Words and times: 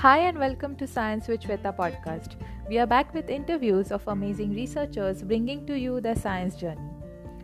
Hi, 0.00 0.18
and 0.18 0.38
welcome 0.38 0.76
to 0.76 0.86
Science 0.86 1.26
with 1.26 1.40
Shweta 1.40 1.74
podcast. 1.74 2.34
We 2.68 2.76
are 2.78 2.86
back 2.86 3.14
with 3.14 3.30
interviews 3.30 3.90
of 3.90 4.06
amazing 4.08 4.52
researchers 4.54 5.22
bringing 5.22 5.64
to 5.64 5.78
you 5.78 6.02
their 6.02 6.14
science 6.14 6.54
journey. 6.54 6.90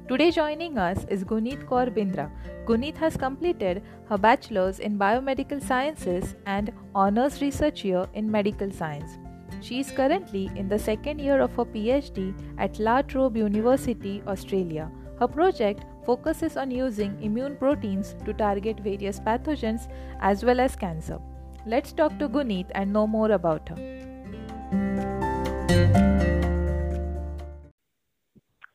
Today, 0.06 0.30
joining 0.30 0.76
us 0.76 1.06
is 1.08 1.24
Gunit 1.24 1.64
Kaur 1.64 1.88
Bindra. 1.88 2.30
Gunit 2.66 2.98
has 2.98 3.16
completed 3.16 3.82
her 4.10 4.18
bachelor's 4.18 4.80
in 4.80 4.98
biomedical 4.98 5.62
sciences 5.62 6.34
and 6.44 6.70
honors 6.94 7.40
research 7.40 7.86
year 7.86 8.06
in 8.12 8.30
medical 8.30 8.70
science. 8.70 9.16
She 9.62 9.80
is 9.80 9.90
currently 9.90 10.50
in 10.54 10.68
the 10.68 10.78
second 10.78 11.20
year 11.20 11.40
of 11.40 11.56
her 11.56 11.64
PhD 11.64 12.34
at 12.58 12.78
La 12.78 13.00
Trobe 13.00 13.38
University, 13.38 14.22
Australia. 14.26 14.90
Her 15.18 15.26
project 15.26 15.84
focuses 16.04 16.58
on 16.58 16.70
using 16.70 17.16
immune 17.22 17.56
proteins 17.56 18.14
to 18.26 18.34
target 18.34 18.78
various 18.80 19.20
pathogens 19.20 19.90
as 20.20 20.44
well 20.44 20.60
as 20.60 20.76
cancer. 20.76 21.18
Let's 21.64 21.92
talk 21.92 22.18
to 22.18 22.28
Gunit 22.28 22.66
and 22.74 22.92
know 22.92 23.06
more 23.06 23.30
about 23.30 23.68
her. 23.68 23.76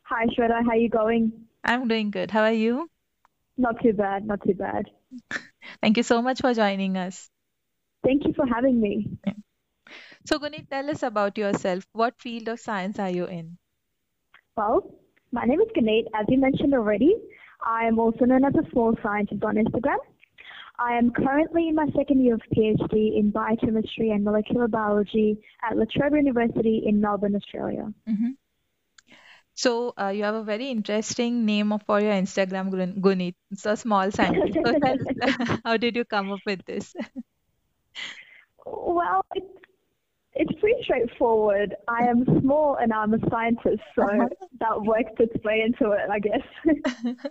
Hi 0.03 0.25
Shweta, 0.27 0.63
how 0.63 0.69
are 0.69 0.77
you 0.77 0.89
going? 0.89 1.33
I'm 1.65 1.89
doing 1.89 2.11
good. 2.11 2.31
How 2.31 2.43
are 2.43 2.53
you? 2.53 2.89
Not 3.57 3.81
too 3.83 3.91
bad, 3.91 4.25
not 4.25 4.41
too 4.41 4.53
bad. 4.53 4.89
Thank 5.81 5.97
you 5.97 6.03
so 6.03 6.21
much 6.21 6.39
for 6.39 6.53
joining 6.53 6.95
us. 6.95 7.29
Thank 8.05 8.23
you 8.25 8.33
for 8.33 8.45
having 8.45 8.79
me. 8.79 9.09
Yeah. 9.25 9.33
So, 10.25 10.39
Gunit, 10.39 10.69
tell 10.69 10.89
us 10.89 11.03
about 11.03 11.37
yourself. 11.37 11.85
What 11.91 12.13
field 12.19 12.47
of 12.47 12.59
science 12.59 12.99
are 12.99 13.09
you 13.09 13.25
in? 13.25 13.57
Well, 14.55 14.95
my 15.33 15.43
name 15.43 15.59
is 15.59 15.67
Gunit. 15.75 16.05
As 16.15 16.25
you 16.29 16.39
mentioned 16.39 16.73
already, 16.73 17.15
I 17.65 17.83
am 17.85 17.99
also 17.99 18.23
known 18.23 18.45
as 18.45 18.53
a 18.55 18.69
small 18.71 18.95
scientist 19.03 19.43
on 19.43 19.55
Instagram. 19.55 19.97
I 20.79 20.97
am 20.97 21.11
currently 21.11 21.69
in 21.69 21.75
my 21.75 21.87
second 21.95 22.23
year 22.23 22.35
of 22.35 22.41
PhD 22.55 23.17
in 23.17 23.31
biochemistry 23.31 24.11
and 24.11 24.23
molecular 24.23 24.67
biology 24.67 25.39
at 25.63 25.75
La 25.75 25.85
Trobe 25.91 26.13
University 26.13 26.83
in 26.85 27.01
Melbourne, 27.01 27.35
Australia. 27.35 27.91
Mm-hmm. 28.07 28.31
So 29.55 29.93
uh, 29.99 30.09
you 30.09 30.23
have 30.23 30.35
a 30.35 30.43
very 30.43 30.69
interesting 30.69 31.43
name 31.43 31.73
for 31.87 31.99
your 31.99 32.13
Instagram, 32.13 32.69
Gunit. 33.01 33.33
It's 33.49 33.65
a 33.65 33.75
small 33.75 34.11
scientist. 34.11 34.53
So 34.53 35.57
how 35.65 35.77
did 35.77 35.95
you 35.95 36.05
come 36.05 36.31
up 36.31 36.41
with 36.45 36.63
this? 36.65 36.93
well, 38.65 39.25
it's 39.33 39.47
it's 40.39 40.59
pretty 40.59 40.83
straightforward. 40.83 41.75
I 41.87 42.03
am 42.03 42.23
small 42.41 42.75
and 42.75 42.93
I'm 42.93 43.15
a 43.15 43.29
scientist, 43.31 43.81
so 43.95 44.03
uh-huh. 44.03 44.27
that 44.59 44.81
worked 44.83 45.19
its 45.19 45.43
way 45.43 45.65
into 45.65 45.91
it, 45.93 46.07
I 46.11 46.19
guess. 46.19 47.25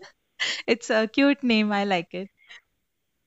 it's 0.67 0.91
a 0.91 1.07
cute 1.07 1.45
name. 1.45 1.71
I 1.71 1.85
like 1.85 2.13
it. 2.13 2.29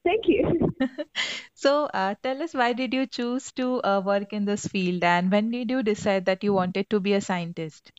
Thank 0.10 0.28
you. 0.28 0.74
so, 1.54 1.86
uh, 1.94 2.16
tell 2.24 2.42
us 2.42 2.54
why 2.54 2.74
did 2.74 2.94
you 2.94 3.06
choose 3.06 3.52
to 3.54 3.82
uh, 3.84 4.02
work 4.04 4.34
in 4.34 4.46
this 4.46 4.66
field 4.68 5.04
and 5.04 5.32
when 5.32 5.52
did 5.52 5.70
you 5.70 5.84
decide 5.84 6.26
that 6.26 6.44
you 6.44 6.54
wanted 6.54 6.90
to 6.90 7.00
be 7.00 7.14
a 7.14 7.22
scientist? 7.22 7.92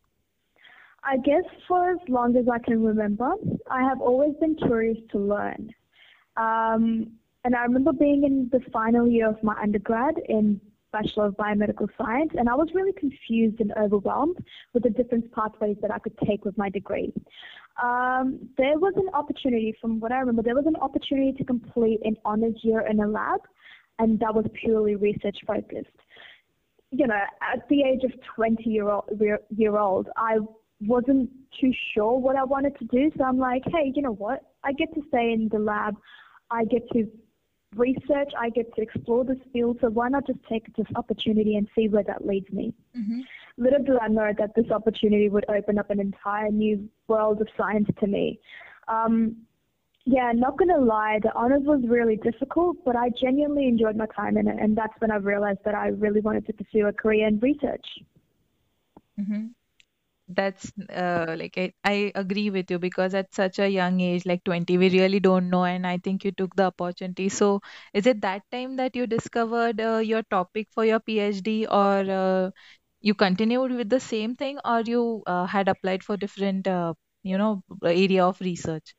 I 1.05 1.17
guess 1.19 1.45
for 1.69 1.91
as 1.93 1.99
long 2.09 2.37
as 2.37 2.47
I 2.49 2.59
can 2.59 2.83
remember, 2.83 3.33
I 3.71 3.83
have 3.83 4.01
always 4.01 4.35
been 4.41 4.57
curious 4.57 4.99
to 5.13 5.19
learn. 5.19 5.71
Um, 6.37 7.13
and 7.45 7.55
I 7.57 7.63
remember 7.63 7.93
being 7.93 8.25
in 8.25 8.49
the 8.53 8.61
final 8.71 9.09
year 9.09 9.29
of 9.29 9.43
my 9.43 9.55
undergrad 9.61 10.15
in 10.29 10.61
Bachelor 10.93 11.27
of 11.27 11.37
Biomedical 11.37 11.89
Science, 11.97 12.33
and 12.37 12.49
I 12.49 12.55
was 12.55 12.69
really 12.75 12.93
confused 12.93 13.61
and 13.61 13.73
overwhelmed 13.79 14.39
with 14.75 14.83
the 14.83 14.91
different 14.91 15.33
pathways 15.33 15.77
that 15.83 15.93
I 15.93 15.99
could 15.99 16.17
take 16.27 16.45
with 16.45 16.57
my 16.59 16.69
degree. 16.69 17.13
Um, 17.83 18.49
there 18.59 18.79
was 18.79 18.95
an 18.97 19.09
opportunity, 19.15 19.75
from 19.81 20.01
what 20.01 20.13
I 20.13 20.19
remember, 20.19 20.43
there 20.43 20.55
was 20.55 20.67
an 20.67 20.77
opportunity 20.77 21.33
to 21.39 21.45
complete 21.45 22.01
an 22.05 22.17
honors 22.25 22.57
year 22.63 22.81
in 22.81 23.01
a 23.01 23.07
lab, 23.07 23.41
and 23.99 24.19
that 24.21 24.35
was 24.35 24.47
purely 24.55 24.97
research 24.97 25.39
focused. 25.47 25.89
You 26.91 27.07
know, 27.07 27.15
at 27.15 27.69
the 27.69 27.83
age 27.83 28.03
of 28.05 28.13
20 28.35 28.69
year 28.69 28.89
old, 28.89 29.05
year 29.51 29.77
old, 29.79 30.09
I 30.17 30.39
wasn't 30.81 31.31
too 31.61 31.73
sure 31.95 32.19
what 32.19 32.37
I 32.37 32.45
wanted 32.45 32.79
to 32.79 32.85
do, 32.87 33.11
so 33.17 33.25
I'm 33.25 33.39
like, 33.39 33.63
hey, 33.67 33.93
you 33.95 34.03
know 34.03 34.15
what? 34.15 34.41
I 34.65 34.73
get 34.73 34.93
to 34.95 35.03
stay 35.09 35.33
in 35.33 35.49
the 35.51 35.59
lab. 35.59 35.95
I 36.51 36.65
get 36.65 36.91
to 36.93 37.09
research, 37.77 38.33
I 38.39 38.51
get 38.51 38.75
to 38.75 38.83
explore 38.83 39.25
this 39.25 39.39
field, 39.53 39.79
so 39.81 39.89
why 39.89 40.09
not 40.09 40.27
just 40.27 40.41
take 40.49 40.75
this 40.77 40.87
opportunity 40.97 41.57
and 41.57 41.69
see 41.75 41.89
where 41.89 42.03
that 42.05 42.27
leads 42.27 42.51
me? 42.53 42.75
Mm-hmm. 42.97 43.21
Little 43.59 43.85
did 43.85 43.99
I 43.99 44.09
know 44.09 44.33
that 44.37 44.55
this 44.55 44.71
opportunity 44.71 45.29
would 45.29 45.45
open 45.49 45.79
up 45.79 45.91
an 45.91 46.01
entire 46.01 46.51
new 46.51 46.89
world 47.09 47.41
of 47.41 47.49
science 47.57 47.89
to 48.01 48.07
me. 48.07 48.41
Um, 48.89 49.37
yeah, 50.05 50.33
not 50.35 50.59
gonna 50.59 50.79
lie, 50.79 51.21
the 51.23 51.33
honors 51.35 51.63
was 51.65 51.83
really 51.87 52.17
difficult, 52.17 52.79
but 52.85 52.97
I 52.97 53.11
genuinely 53.11 53.69
enjoyed 53.69 53.97
my 53.97 54.07
time 54.07 54.37
in 54.37 54.49
it, 54.49 54.59
and 54.59 54.77
that's 54.77 54.95
when 54.99 55.11
I 55.11 55.17
realized 55.17 55.61
that 55.65 55.75
I 55.75 55.89
really 55.89 56.21
wanted 56.21 56.47
to 56.47 56.53
pursue 56.53 56.87
a 56.87 56.93
career 56.93 57.29
in 57.29 57.39
research. 57.39 57.87
Mm-hmm 59.21 59.47
that's 60.35 60.73
uh, 60.91 61.35
like 61.39 61.55
I, 61.59 61.73
I 61.85 62.13
agree 62.15 62.51
with 62.51 62.71
you 62.71 62.79
because 62.79 63.15
at 63.15 63.35
such 63.35 63.59
a 63.59 63.69
young 63.69 64.01
age 64.01 64.27
like 64.27 64.45
20 64.45 64.79
we 64.79 64.89
really 64.91 65.21
don't 65.21 65.51
know 65.51 65.65
and 65.65 65.87
i 65.87 65.99
think 65.99 66.25
you 66.25 66.33
took 66.33 66.55
the 66.57 66.65
opportunity 66.65 67.29
so 67.29 67.61
is 67.95 68.07
it 68.07 68.21
that 68.23 68.43
time 68.53 68.77
that 68.77 68.97
you 68.97 69.07
discovered 69.07 69.81
uh, 69.81 69.99
your 69.99 70.23
topic 70.25 70.69
for 70.73 70.85
your 70.85 71.01
phd 71.01 71.67
or 71.71 72.11
uh, 72.21 72.51
you 73.01 73.15
continued 73.15 73.73
with 73.73 73.89
the 73.91 74.01
same 74.01 74.35
thing 74.37 74.59
or 74.65 74.81
you 74.83 75.23
uh, 75.27 75.47
had 75.47 75.69
applied 75.69 76.03
for 76.05 76.17
different 76.17 76.67
uh, 76.69 76.95
you 77.23 77.39
know 77.39 77.63
area 77.85 78.25
of 78.27 78.41
research 78.41 78.95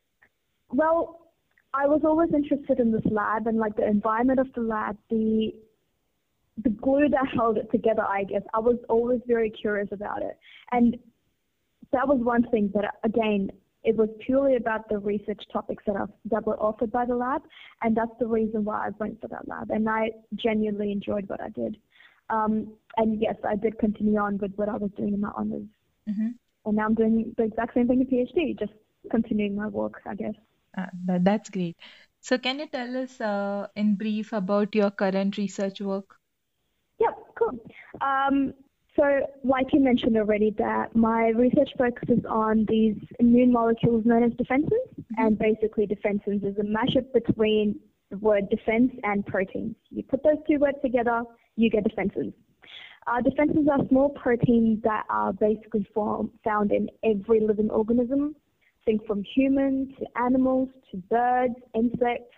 well 0.70 1.32
i 1.74 1.88
was 1.88 2.02
always 2.04 2.34
interested 2.34 2.80
in 2.80 2.92
this 2.92 3.06
lab 3.12 3.48
and 3.48 3.58
like 3.58 3.76
the 3.76 3.86
environment 3.88 4.40
of 4.40 4.52
the 4.54 4.62
lab 4.62 4.98
the 5.10 5.54
the 6.64 6.70
glue 6.70 7.10
that 7.10 7.28
held 7.36 7.58
it 7.58 7.72
together, 7.72 8.04
I 8.04 8.24
guess. 8.24 8.44
I 8.54 8.60
was 8.60 8.78
always 8.90 9.22
very 9.28 9.50
curious 9.50 9.90
about 9.92 10.22
it. 10.22 10.38
And 10.72 10.98
that 11.92 12.08
was 12.08 12.20
one 12.22 12.44
thing. 12.50 12.70
But 12.74 12.86
again, 13.04 13.52
it 13.84 13.96
was 13.96 14.10
purely 14.26 14.56
about 14.56 14.88
the 14.90 15.00
research 15.00 15.44
topics 15.52 15.84
that, 15.88 15.96
are, 15.96 16.10
that 16.26 16.46
were 16.46 16.60
offered 16.60 16.92
by 16.92 17.06
the 17.06 17.16
lab, 17.16 17.42
and 17.82 17.96
that's 17.96 18.12
the 18.20 18.28
reason 18.28 18.64
why 18.64 18.88
I 18.88 18.90
went 19.00 19.20
for 19.22 19.28
that 19.30 19.48
lab. 19.48 19.72
And 19.72 19.90
I 19.90 20.12
genuinely 20.36 20.92
enjoyed 20.92 21.28
what 21.28 21.42
I 21.42 21.50
did. 21.50 21.78
Um, 22.30 22.74
and 22.98 23.22
yes, 23.22 23.36
I 23.48 23.56
did 23.56 23.80
continue 23.80 24.18
on 24.18 24.38
with 24.38 24.54
what 24.56 24.70
I 24.70 24.78
was 24.78 24.92
doing 24.96 25.14
in 25.14 25.22
my 25.22 25.32
honors. 25.36 25.68
Mm-hmm. 26.10 26.30
And 26.66 26.76
now 26.76 26.86
I'm 26.86 26.94
doing 26.94 27.34
the 27.38 27.44
exact 27.44 27.74
same 27.74 27.88
thing 27.88 28.02
in 28.02 28.08
PhD, 28.08 28.58
just 28.58 28.74
continuing 29.10 29.56
my 29.56 29.68
work, 29.68 30.02
I 30.06 30.16
guess. 30.16 30.36
Uh, 30.78 30.86
that, 31.06 31.24
that's 31.24 31.50
great. 31.50 31.76
So, 32.22 32.38
can 32.38 32.60
you 32.60 32.68
tell 32.68 32.98
us 32.98 33.20
uh, 33.20 33.68
in 33.76 33.96
brief 33.96 34.32
about 34.32 34.76
your 34.76 34.92
current 34.92 35.38
research 35.38 35.82
work? 35.82 36.18
Yep, 37.00 37.18
cool. 37.36 37.60
Um, 38.00 38.54
so, 38.96 39.26
like 39.44 39.68
you 39.72 39.80
mentioned 39.80 40.18
already, 40.18 40.54
that 40.58 40.94
my 40.96 41.30
research 41.30 41.70
focuses 41.78 42.26
on 42.30 42.66
these 42.68 42.98
immune 43.20 43.52
molecules 43.52 44.06
known 44.06 44.24
as 44.24 44.32
defensins, 44.32 44.68
mm-hmm. 44.70 45.14
and 45.18 45.40
basically 45.40 45.88
defensins 45.88 46.44
is 46.44 46.58
a 46.58 46.64
mashup 46.64 47.14
between 47.14 47.80
the 48.10 48.18
word 48.18 48.50
defense 48.50 48.92
and 49.04 49.26
proteins. 49.26 49.76
You 49.90 50.04
put 50.04 50.24
those 50.24 50.38
two 50.46 50.60
words 50.60 50.78
together, 50.82 51.24
you 51.56 51.70
get 51.70 51.86
defensins. 51.86 52.34
Uh, 53.08 53.22
defensins 53.22 53.68
are 53.70 53.88
small 53.88 54.10
proteins 54.10 54.84
that 54.84 55.06
are 55.10 55.32
basically 55.32 55.88
form, 55.94 56.30
found 56.44 56.72
in 56.72 56.90
every 57.04 57.40
living 57.40 57.70
organism. 57.70 58.36
Think 58.86 59.06
from 59.08 59.24
humans 59.24 59.90
to 60.00 60.06
animals 60.22 60.70
to 60.92 60.98
birds, 60.98 61.56
insects, 61.74 62.36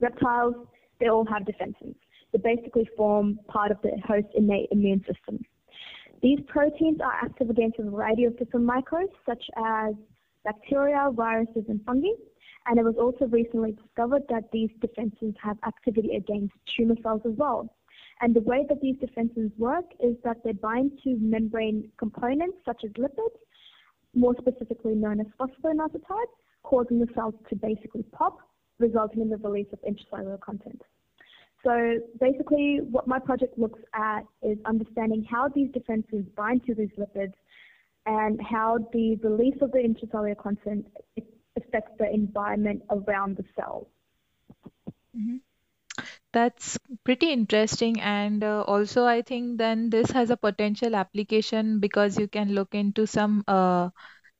reptiles, 0.00 0.54
they 0.98 1.08
all 1.08 1.26
have 1.26 1.42
defensins. 1.42 1.94
They 2.32 2.38
basically 2.38 2.88
form 2.96 3.38
part 3.48 3.70
of 3.70 3.82
the 3.82 3.92
host 4.06 4.28
innate 4.34 4.68
immune 4.72 5.04
system. 5.06 5.44
These 6.22 6.40
proteins 6.48 7.00
are 7.00 7.12
active 7.12 7.48
against 7.48 7.78
a 7.78 7.84
variety 7.84 8.24
of 8.24 8.38
different 8.38 8.66
microbes, 8.66 9.12
such 9.24 9.42
as 9.56 9.94
bacteria, 10.44 11.10
viruses, 11.12 11.64
and 11.68 11.82
fungi. 11.84 12.08
And 12.66 12.78
it 12.78 12.84
was 12.84 12.96
also 12.98 13.26
recently 13.26 13.72
discovered 13.72 14.22
that 14.28 14.50
these 14.52 14.70
defensins 14.80 15.34
have 15.42 15.56
activity 15.66 16.16
against 16.16 16.54
tumor 16.76 16.96
cells 17.02 17.22
as 17.24 17.32
well. 17.36 17.74
And 18.20 18.34
the 18.34 18.40
way 18.40 18.66
that 18.68 18.80
these 18.82 18.96
defensins 18.96 19.56
work 19.58 19.86
is 19.98 20.14
that 20.24 20.44
they 20.44 20.52
bind 20.52 21.00
to 21.04 21.16
membrane 21.18 21.90
components 21.98 22.58
such 22.66 22.84
as 22.84 22.90
lipids, 22.92 23.38
more 24.14 24.34
specifically 24.38 24.94
known 24.94 25.20
as 25.20 25.26
phosphoinositides, 25.38 26.34
causing 26.62 27.00
the 27.00 27.08
cells 27.14 27.34
to 27.48 27.56
basically 27.56 28.02
pop, 28.12 28.38
resulting 28.78 29.22
in 29.22 29.30
the 29.30 29.38
release 29.38 29.68
of 29.72 29.78
intracellular 29.82 30.38
content. 30.40 30.82
So 31.64 31.98
basically, 32.18 32.80
what 32.90 33.06
my 33.06 33.18
project 33.18 33.58
looks 33.58 33.80
at 33.94 34.22
is 34.42 34.58
understanding 34.64 35.26
how 35.30 35.48
these 35.48 35.68
defensins 35.70 36.34
bind 36.34 36.64
to 36.64 36.74
these 36.74 36.90
lipids 36.98 37.34
and 38.06 38.40
how 38.40 38.78
the 38.92 39.16
release 39.16 39.56
of 39.60 39.72
the 39.72 39.78
intracellular 39.78 40.36
content 40.36 40.86
affects 41.56 41.92
the 41.98 42.10
environment 42.12 42.82
around 42.90 43.36
the 43.36 43.44
cell. 43.54 43.88
Mm-hmm. 45.16 45.36
That's 46.32 46.78
pretty 47.04 47.32
interesting. 47.32 48.00
And 48.00 48.42
uh, 48.42 48.62
also, 48.62 49.04
I 49.04 49.22
think 49.22 49.58
then 49.58 49.90
this 49.90 50.10
has 50.12 50.30
a 50.30 50.36
potential 50.36 50.94
application 50.94 51.80
because 51.80 52.18
you 52.18 52.28
can 52.28 52.52
look 52.54 52.74
into 52.74 53.06
some 53.06 53.44
uh, 53.48 53.90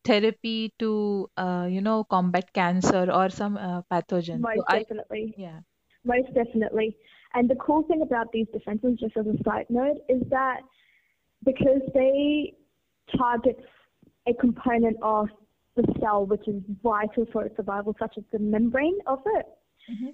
therapy 0.05 0.73
to, 0.79 1.29
uh, 1.37 1.67
you 1.69 1.81
know, 1.81 2.05
combat 2.05 2.53
cancer 2.53 3.11
or 3.13 3.29
some 3.29 3.57
uh, 3.57 3.83
pathogen. 3.91 4.41
Most 4.41 4.57
so 4.57 4.79
definitely. 4.79 5.35
I, 5.37 5.41
yeah. 5.41 5.61
Most 6.05 6.33
definitely. 6.35 6.97
And 7.35 7.49
the 7.49 7.57
cool 7.57 7.83
thing 7.85 8.03
about 8.03 8.33
these 8.33 8.47
defensins, 8.55 8.99
just 8.99 9.17
as 9.17 9.27
a 9.27 9.43
side 9.45 9.67
note, 9.69 9.99
is 10.09 10.23
that 10.31 10.61
because 11.45 11.81
they 11.95 12.55
target 13.17 13.59
a 14.27 14.35
component 14.35 14.97
of 15.03 15.29
the 15.77 15.85
cell 16.01 16.27
which 16.27 16.47
is 16.49 16.63
vital 16.83 17.27
for 17.33 17.45
its 17.45 17.57
survival, 17.57 17.95
such 17.99 18.15
as 18.19 18.25
the 18.33 18.39
membrane 18.39 18.99
of 19.07 19.21
it, 19.27 19.47
mm-hmm. 19.91 20.11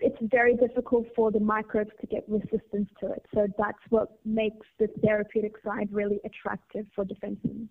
it's 0.00 0.16
very 0.22 0.54
difficult 0.56 1.06
for 1.16 1.30
the 1.30 1.40
microbes 1.40 1.90
to 2.00 2.06
get 2.06 2.24
resistance 2.28 2.88
to 3.00 3.12
it. 3.12 3.24
So 3.34 3.46
that's 3.58 3.78
what 3.90 4.08
makes 4.24 4.66
the 4.78 4.88
therapeutic 5.02 5.54
side 5.64 5.88
really 5.90 6.20
attractive 6.24 6.86
for 6.94 7.04
defensins. 7.04 7.68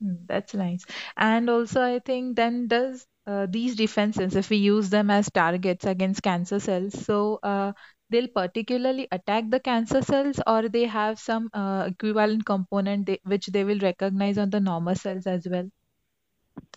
Hmm, 0.00 0.14
that's 0.26 0.54
nice. 0.54 0.84
And 1.16 1.50
also, 1.50 1.82
I 1.82 1.98
think 1.98 2.36
then 2.36 2.68
does 2.68 3.06
uh, 3.26 3.46
these 3.50 3.76
defensins, 3.76 4.36
if 4.36 4.48
we 4.50 4.56
use 4.56 4.90
them 4.90 5.10
as 5.10 5.30
targets 5.30 5.84
against 5.84 6.22
cancer 6.22 6.60
cells, 6.60 6.94
so 7.04 7.40
uh, 7.42 7.72
they'll 8.10 8.28
particularly 8.28 9.08
attack 9.10 9.50
the 9.50 9.60
cancer 9.60 10.02
cells, 10.02 10.40
or 10.46 10.68
they 10.68 10.84
have 10.84 11.18
some 11.18 11.50
uh, 11.52 11.84
equivalent 11.88 12.46
component 12.46 13.06
they, 13.06 13.20
which 13.24 13.46
they 13.46 13.64
will 13.64 13.80
recognize 13.80 14.38
on 14.38 14.50
the 14.50 14.60
normal 14.60 14.94
cells 14.94 15.26
as 15.26 15.46
well. 15.50 15.68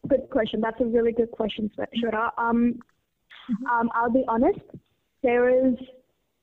Good 0.07 0.29
question. 0.29 0.62
That's 0.62 0.81
a 0.81 0.85
really 0.85 1.12
good 1.12 1.31
question, 1.31 1.69
Shweta. 1.77 2.31
Um, 2.38 2.79
mm-hmm. 3.50 3.65
um, 3.68 3.89
I'll 3.94 4.12
be 4.12 4.25
honest. 4.27 4.59
There 5.23 5.50
is, 5.50 5.75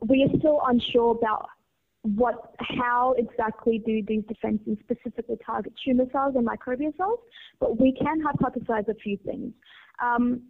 we 0.00 0.22
are 0.22 0.38
still 0.38 0.60
unsure 0.66 1.16
about 1.16 1.48
what, 2.02 2.54
how 2.60 3.14
exactly 3.18 3.82
do 3.84 4.02
these 4.06 4.22
defensins 4.22 4.78
specifically 4.80 5.36
target 5.44 5.72
tumor 5.84 6.04
cells 6.12 6.34
and 6.36 6.46
microbial 6.46 6.96
cells, 6.96 7.18
but 7.60 7.78
we 7.80 7.92
can 7.92 8.22
hypothesize 8.22 8.88
a 8.88 8.94
few 8.94 9.16
things. 9.24 9.52
Um, 10.00 10.42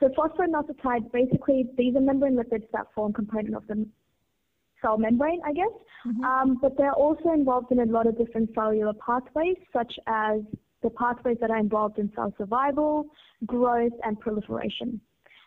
so 0.00 0.08
phosphoinositide, 0.08 1.10
basically, 1.12 1.66
these 1.78 1.96
are 1.96 2.00
membrane 2.00 2.36
lipids 2.36 2.66
that 2.72 2.86
form 2.94 3.12
component 3.12 3.54
of 3.54 3.66
the 3.68 3.86
cell 4.82 4.98
membrane, 4.98 5.40
I 5.46 5.52
guess, 5.52 5.72
mm-hmm. 6.06 6.24
um, 6.24 6.58
but 6.60 6.76
they're 6.76 6.92
also 6.92 7.32
involved 7.32 7.72
in 7.72 7.80
a 7.80 7.86
lot 7.86 8.06
of 8.06 8.18
different 8.18 8.50
cellular 8.54 8.92
pathways, 8.94 9.56
such 9.72 9.92
as 10.06 10.40
the 10.82 10.90
pathways 10.90 11.38
that 11.40 11.50
are 11.50 11.58
involved 11.58 11.98
in 11.98 12.12
cell 12.14 12.34
survival, 12.36 13.06
growth, 13.46 13.92
and 14.02 14.20
proliferation. 14.20 15.00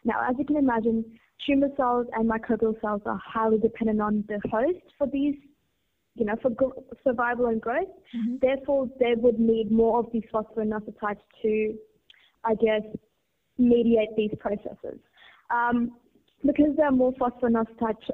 Now, 0.04 0.28
as 0.28 0.36
you 0.40 0.46
can 0.46 0.58
imagine, 0.58 1.06
tumor 1.46 1.70
cells 1.78 2.08
and 2.14 2.30
microbial 2.30 2.80
cells 2.82 3.02
are 3.06 3.20
highly 3.24 3.58
dependent 3.58 4.02
on 4.02 4.24
the 4.28 4.40
host 4.50 4.84
for 4.98 5.08
these, 5.08 5.36
you 6.16 6.26
know, 6.26 6.36
for 6.42 6.50
gro- 6.50 6.84
survival 7.04 7.48
and 7.48 7.62
growth. 7.62 7.88
Mm-hmm. 8.16 8.36
Therefore, 8.42 8.90
they 9.00 9.14
would 9.16 9.40
need 9.40 9.72
more 9.72 10.00
of 10.00 10.08
these 10.12 10.24
phosphoinositides 10.34 11.22
to, 11.42 11.76
I 12.44 12.56
guess, 12.56 12.82
mediate 13.58 14.16
these 14.16 14.32
processes. 14.40 15.00
Um, 15.50 15.94
because 16.46 16.76
there 16.76 16.88
are 16.88 16.92
more 16.92 17.14
phosphoinositides, 17.14 18.10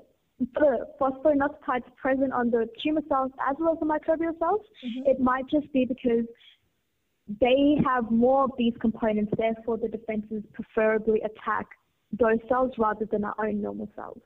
phosphoinositides 0.99 1.95
present 1.95 2.33
on 2.33 2.49
the 2.49 2.67
tumor 2.81 3.01
cells 3.09 3.31
as 3.49 3.55
well 3.59 3.73
as 3.73 3.79
the 3.79 3.85
microbial 3.85 4.37
cells, 4.39 4.61
mm-hmm. 4.85 5.09
it 5.09 5.19
might 5.19 5.45
just 5.49 5.71
be 5.73 5.85
because 5.85 6.25
they 7.39 7.77
have 7.85 8.11
more 8.11 8.45
of 8.45 8.51
these 8.57 8.73
components, 8.81 9.31
therefore 9.37 9.77
the 9.77 9.87
defensins 9.87 10.43
preferably 10.53 11.21
attack 11.21 11.67
those 12.13 12.39
cells 12.47 12.71
rather 12.77 13.05
than 13.05 13.25
our 13.25 13.35
own 13.45 13.61
normal 13.61 13.89
cells. 13.95 14.21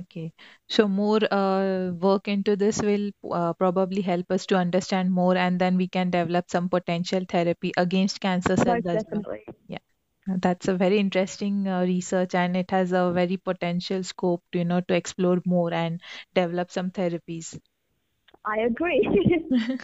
Okay, 0.00 0.32
so 0.68 0.88
more 0.88 1.20
uh, 1.30 1.90
work 1.92 2.26
into 2.28 2.56
this 2.56 2.80
will 2.82 3.10
uh, 3.30 3.52
probably 3.54 4.00
help 4.02 4.30
us 4.30 4.46
to 4.46 4.56
understand 4.56 5.12
more, 5.12 5.36
and 5.36 5.60
then 5.60 5.76
we 5.76 5.86
can 5.88 6.10
develop 6.10 6.50
some 6.50 6.68
potential 6.68 7.24
therapy 7.28 7.72
against 7.76 8.20
cancer 8.20 8.56
cells 8.56 8.84
Most 8.84 8.96
as 8.96 9.04
well. 9.10 9.24
Yeah, 9.68 9.78
that's 10.26 10.68
a 10.68 10.76
very 10.76 10.98
interesting 10.98 11.68
uh, 11.68 11.82
research, 11.82 12.34
and 12.34 12.56
it 12.56 12.70
has 12.70 12.92
a 12.92 13.12
very 13.12 13.36
potential 13.36 14.02
scope, 14.02 14.42
to, 14.52 14.58
you 14.58 14.64
know, 14.64 14.80
to 14.82 14.94
explore 14.94 15.40
more 15.46 15.72
and 15.74 16.00
develop 16.34 16.70
some 16.70 16.90
therapies. 16.90 17.58
I 18.44 18.60
agree. 18.60 19.02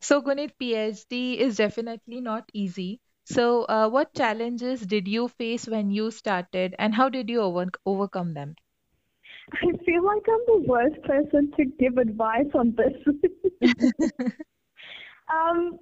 so, 0.00 0.22
Gunit, 0.22 0.52
PhD 0.60 1.36
is 1.36 1.56
definitely 1.56 2.20
not 2.20 2.50
easy. 2.52 3.00
So, 3.28 3.64
uh, 3.64 3.88
what 3.90 4.14
challenges 4.14 4.86
did 4.86 5.06
you 5.06 5.28
face 5.28 5.68
when 5.68 5.90
you 5.90 6.10
started, 6.10 6.74
and 6.78 6.94
how 6.94 7.08
did 7.10 7.28
you 7.28 7.42
over- 7.42 7.70
overcome 7.84 8.34
them? 8.34 8.56
I 9.52 9.72
feel 9.84 10.04
like 10.04 10.22
I'm 10.28 10.40
the 10.46 10.64
worst 10.66 11.02
person 11.02 11.52
to 11.56 11.64
give 11.78 11.98
advice 11.98 12.50
on 12.54 12.74
this. 12.76 13.14
um, 15.32 15.78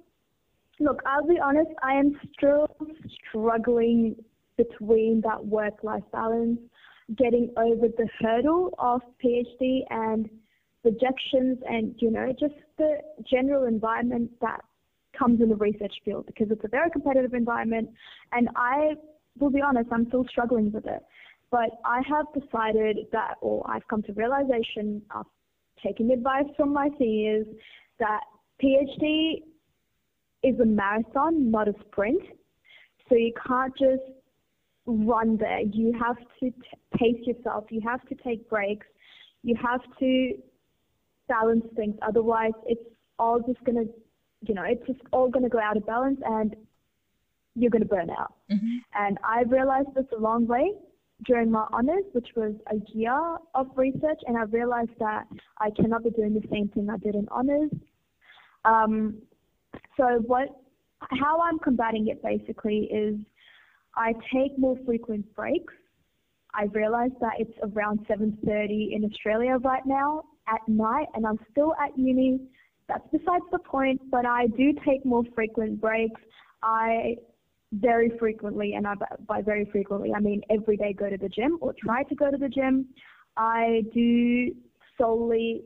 look, 0.79 1.01
I'll 1.05 1.27
be 1.27 1.39
honest, 1.39 1.71
I 1.83 1.93
am 1.93 2.19
still 2.37 2.67
struggling 3.29 4.15
between 4.57 5.21
that 5.21 5.45
work 5.45 5.83
life 5.83 6.03
balance, 6.11 6.59
getting 7.15 7.51
over 7.57 7.87
the 7.87 8.07
hurdle 8.19 8.73
of 8.79 9.01
PhD 9.23 9.81
and 9.89 10.29
rejections, 10.83 11.59
and 11.69 11.95
you 11.99 12.11
know, 12.11 12.33
just 12.39 12.55
the 12.77 12.97
general 13.29 13.65
environment 13.65 14.31
that 14.41 14.61
comes 15.17 15.41
in 15.41 15.49
the 15.49 15.55
research 15.55 15.93
field 16.05 16.25
because 16.25 16.51
it's 16.51 16.63
a 16.63 16.67
very 16.67 16.89
competitive 16.89 17.33
environment. 17.33 17.89
And 18.31 18.49
I 18.55 18.95
will 19.39 19.49
be 19.49 19.61
honest, 19.61 19.89
I'm 19.91 20.07
still 20.07 20.25
struggling 20.29 20.71
with 20.71 20.85
it. 20.85 21.03
But 21.49 21.69
I 21.85 22.01
have 22.09 22.25
decided 22.33 23.07
that, 23.11 23.35
or 23.41 23.69
I've 23.69 23.87
come 23.87 24.03
to 24.03 24.13
realization 24.13 25.01
after 25.11 25.29
taking 25.81 26.11
advice 26.11 26.45
from 26.57 26.73
my 26.73 26.89
seniors, 26.97 27.47
that 27.99 28.21
PhD 28.61 29.43
is 30.43 30.59
a 30.59 30.65
marathon, 30.65 31.49
not 31.51 31.67
a 31.67 31.73
sprint. 31.87 32.21
So 33.07 33.15
you 33.15 33.33
can't 33.47 33.73
just 33.77 34.01
run 34.85 35.37
there. 35.37 35.61
You 35.61 35.93
have 35.99 36.17
to 36.39 36.49
t- 36.49 36.55
pace 36.95 37.25
yourself. 37.25 37.65
You 37.69 37.81
have 37.81 38.05
to 38.07 38.15
take 38.15 38.49
breaks. 38.49 38.87
You 39.43 39.55
have 39.55 39.81
to 39.99 40.33
balance 41.27 41.65
things. 41.75 41.95
Otherwise, 42.01 42.53
it's 42.65 42.81
all 43.19 43.39
just 43.39 43.63
going 43.63 43.85
to 43.85 43.93
you 44.47 44.55
know, 44.55 44.63
it's 44.63 44.85
just 44.87 44.99
all 45.11 45.29
going 45.29 45.43
to 45.43 45.49
go 45.49 45.59
out 45.59 45.77
of 45.77 45.85
balance 45.85 46.19
and 46.25 46.55
you're 47.55 47.71
going 47.71 47.81
to 47.81 47.87
burn 47.87 48.09
out. 48.09 48.33
Mm-hmm. 48.51 48.77
And 48.95 49.17
I 49.23 49.41
realized 49.43 49.89
this 49.95 50.05
a 50.15 50.19
long 50.19 50.47
way 50.47 50.71
during 51.25 51.51
my 51.51 51.65
honors, 51.71 52.03
which 52.13 52.27
was 52.35 52.53
a 52.71 52.75
year 52.95 53.37
of 53.55 53.67
research, 53.75 54.19
and 54.27 54.37
I 54.37 54.43
realized 54.43 54.91
that 54.99 55.25
I 55.59 55.71
cannot 55.71 56.03
be 56.03 56.11
doing 56.11 56.33
the 56.33 56.47
same 56.51 56.69
thing 56.69 56.89
I 56.89 56.97
did 56.97 57.15
in 57.15 57.27
honors. 57.31 57.71
Um, 58.65 59.15
so 59.95 60.21
what, 60.25 60.49
how 61.19 61.41
I'm 61.41 61.57
combating 61.59 62.07
it 62.07 62.21
basically 62.21 62.89
is 62.91 63.15
I 63.95 64.13
take 64.31 64.57
more 64.57 64.77
frequent 64.85 65.33
breaks. 65.35 65.73
I 66.53 66.65
realize 66.65 67.11
that 67.19 67.33
it's 67.39 67.57
around 67.63 68.05
7:30 68.07 68.95
in 68.95 69.03
Australia 69.05 69.57
right 69.57 69.85
now 69.85 70.23
at 70.47 70.61
night, 70.67 71.07
and 71.15 71.25
I'm 71.25 71.39
still 71.51 71.73
at 71.83 71.97
uni 71.97 72.39
that's 72.87 73.07
besides 73.11 73.43
the 73.51 73.59
point, 73.59 74.01
but 74.09 74.25
I 74.25 74.47
do 74.47 74.73
take 74.85 75.05
more 75.05 75.23
frequent 75.35 75.81
breaks. 75.81 76.21
I 76.63 77.15
very 77.73 78.11
frequently, 78.17 78.73
and 78.73 78.87
I, 78.87 78.93
by 79.27 79.41
very 79.41 79.65
frequently, 79.71 80.13
I 80.13 80.19
mean 80.19 80.41
every 80.49 80.77
day 80.77 80.93
go 80.93 81.09
to 81.09 81.17
the 81.17 81.29
gym 81.29 81.57
or 81.61 81.73
try 81.73 82.03
to 82.03 82.15
go 82.15 82.31
to 82.31 82.37
the 82.37 82.47
gym. 82.47 82.87
I 83.35 83.83
do 83.93 84.55
solely 84.97 85.63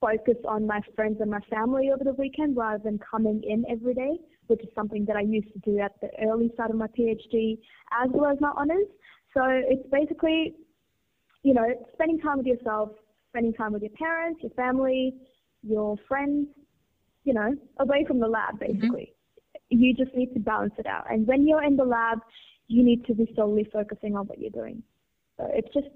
focus 0.00 0.36
on 0.46 0.66
my 0.66 0.80
friends 0.94 1.18
and 1.20 1.30
my 1.30 1.40
family 1.48 1.90
over 1.92 2.04
the 2.04 2.12
weekend 2.14 2.56
rather 2.56 2.82
than 2.82 2.98
coming 2.98 3.42
in 3.46 3.64
every 3.70 3.94
day, 3.94 4.18
which 4.48 4.60
is 4.60 4.68
something 4.74 5.04
that 5.06 5.16
I 5.16 5.22
used 5.22 5.52
to 5.52 5.58
do 5.60 5.78
at 5.78 5.92
the 6.00 6.10
early 6.26 6.50
start 6.54 6.70
of 6.70 6.76
my 6.76 6.88
PhD 6.88 7.58
as 7.92 8.10
well 8.12 8.30
as 8.30 8.38
my 8.40 8.50
honors. 8.56 8.86
So 9.32 9.42
it's 9.44 9.88
basically, 9.90 10.54
you 11.42 11.54
know, 11.54 11.66
spending 11.94 12.18
time 12.18 12.38
with 12.38 12.46
yourself, 12.46 12.90
spending 13.30 13.52
time 13.54 13.72
with 13.72 13.82
your 13.82 13.92
parents, 13.92 14.40
your 14.42 14.52
family, 14.52 15.14
your 15.62 15.96
friends, 16.08 16.48
you 17.26 17.34
know, 17.34 17.54
away 17.80 18.04
from 18.06 18.20
the 18.20 18.28
lab 18.28 18.54
mm-hmm. 18.54 18.72
basically. 18.72 19.12
Mm-hmm. 19.72 19.82
You 19.82 19.94
just 19.94 20.14
need 20.14 20.32
to 20.34 20.40
balance 20.40 20.74
it 20.78 20.86
out. 20.86 21.06
And 21.10 21.26
when 21.26 21.46
you're 21.46 21.64
in 21.64 21.76
the 21.76 21.84
lab, 21.84 22.20
you 22.68 22.82
need 22.84 23.04
to 23.06 23.14
be 23.14 23.30
solely 23.36 23.68
focusing 23.72 24.16
on 24.16 24.26
what 24.26 24.38
you're 24.38 24.50
doing. 24.50 24.82
So 25.36 25.48
it's 25.52 25.72
just 25.74 25.88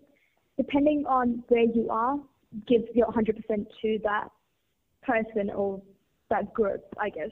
depending 0.56 1.04
on 1.06 1.42
where 1.48 1.64
you 1.64 1.88
are, 1.88 2.18
give 2.66 2.82
your 2.94 3.06
100% 3.06 3.66
to 3.82 3.98
that 4.02 4.28
person 5.02 5.50
or 5.50 5.80
that 6.30 6.52
group, 6.52 6.82
I 7.00 7.10
guess. 7.10 7.30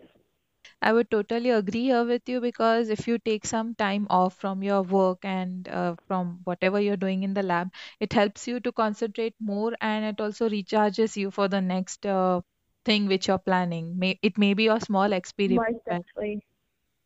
I 0.80 0.92
would 0.92 1.10
totally 1.10 1.50
agree 1.50 1.84
here 1.84 2.04
with 2.04 2.28
you 2.28 2.40
because 2.40 2.88
if 2.88 3.08
you 3.08 3.18
take 3.18 3.46
some 3.46 3.74
time 3.74 4.06
off 4.10 4.36
from 4.36 4.62
your 4.62 4.82
work 4.82 5.24
and 5.24 5.68
uh, 5.68 5.96
from 6.06 6.40
whatever 6.44 6.80
you're 6.80 6.96
doing 6.96 7.24
in 7.24 7.34
the 7.34 7.42
lab, 7.42 7.72
it 7.98 8.12
helps 8.12 8.46
you 8.46 8.60
to 8.60 8.70
concentrate 8.70 9.34
more 9.40 9.72
and 9.80 10.04
it 10.04 10.20
also 10.20 10.48
recharges 10.48 11.16
you 11.16 11.30
for 11.30 11.48
the 11.48 11.60
next 11.60 12.06
uh, 12.06 12.40
thing 12.88 13.06
which 13.12 13.28
you're 13.28 13.44
planning. 13.50 13.98
May, 14.02 14.18
it 14.22 14.38
may 14.38 14.54
be 14.54 14.66
a 14.68 14.80
small 14.80 15.12
experiment. 15.12 15.76
Exactly. 15.86 16.32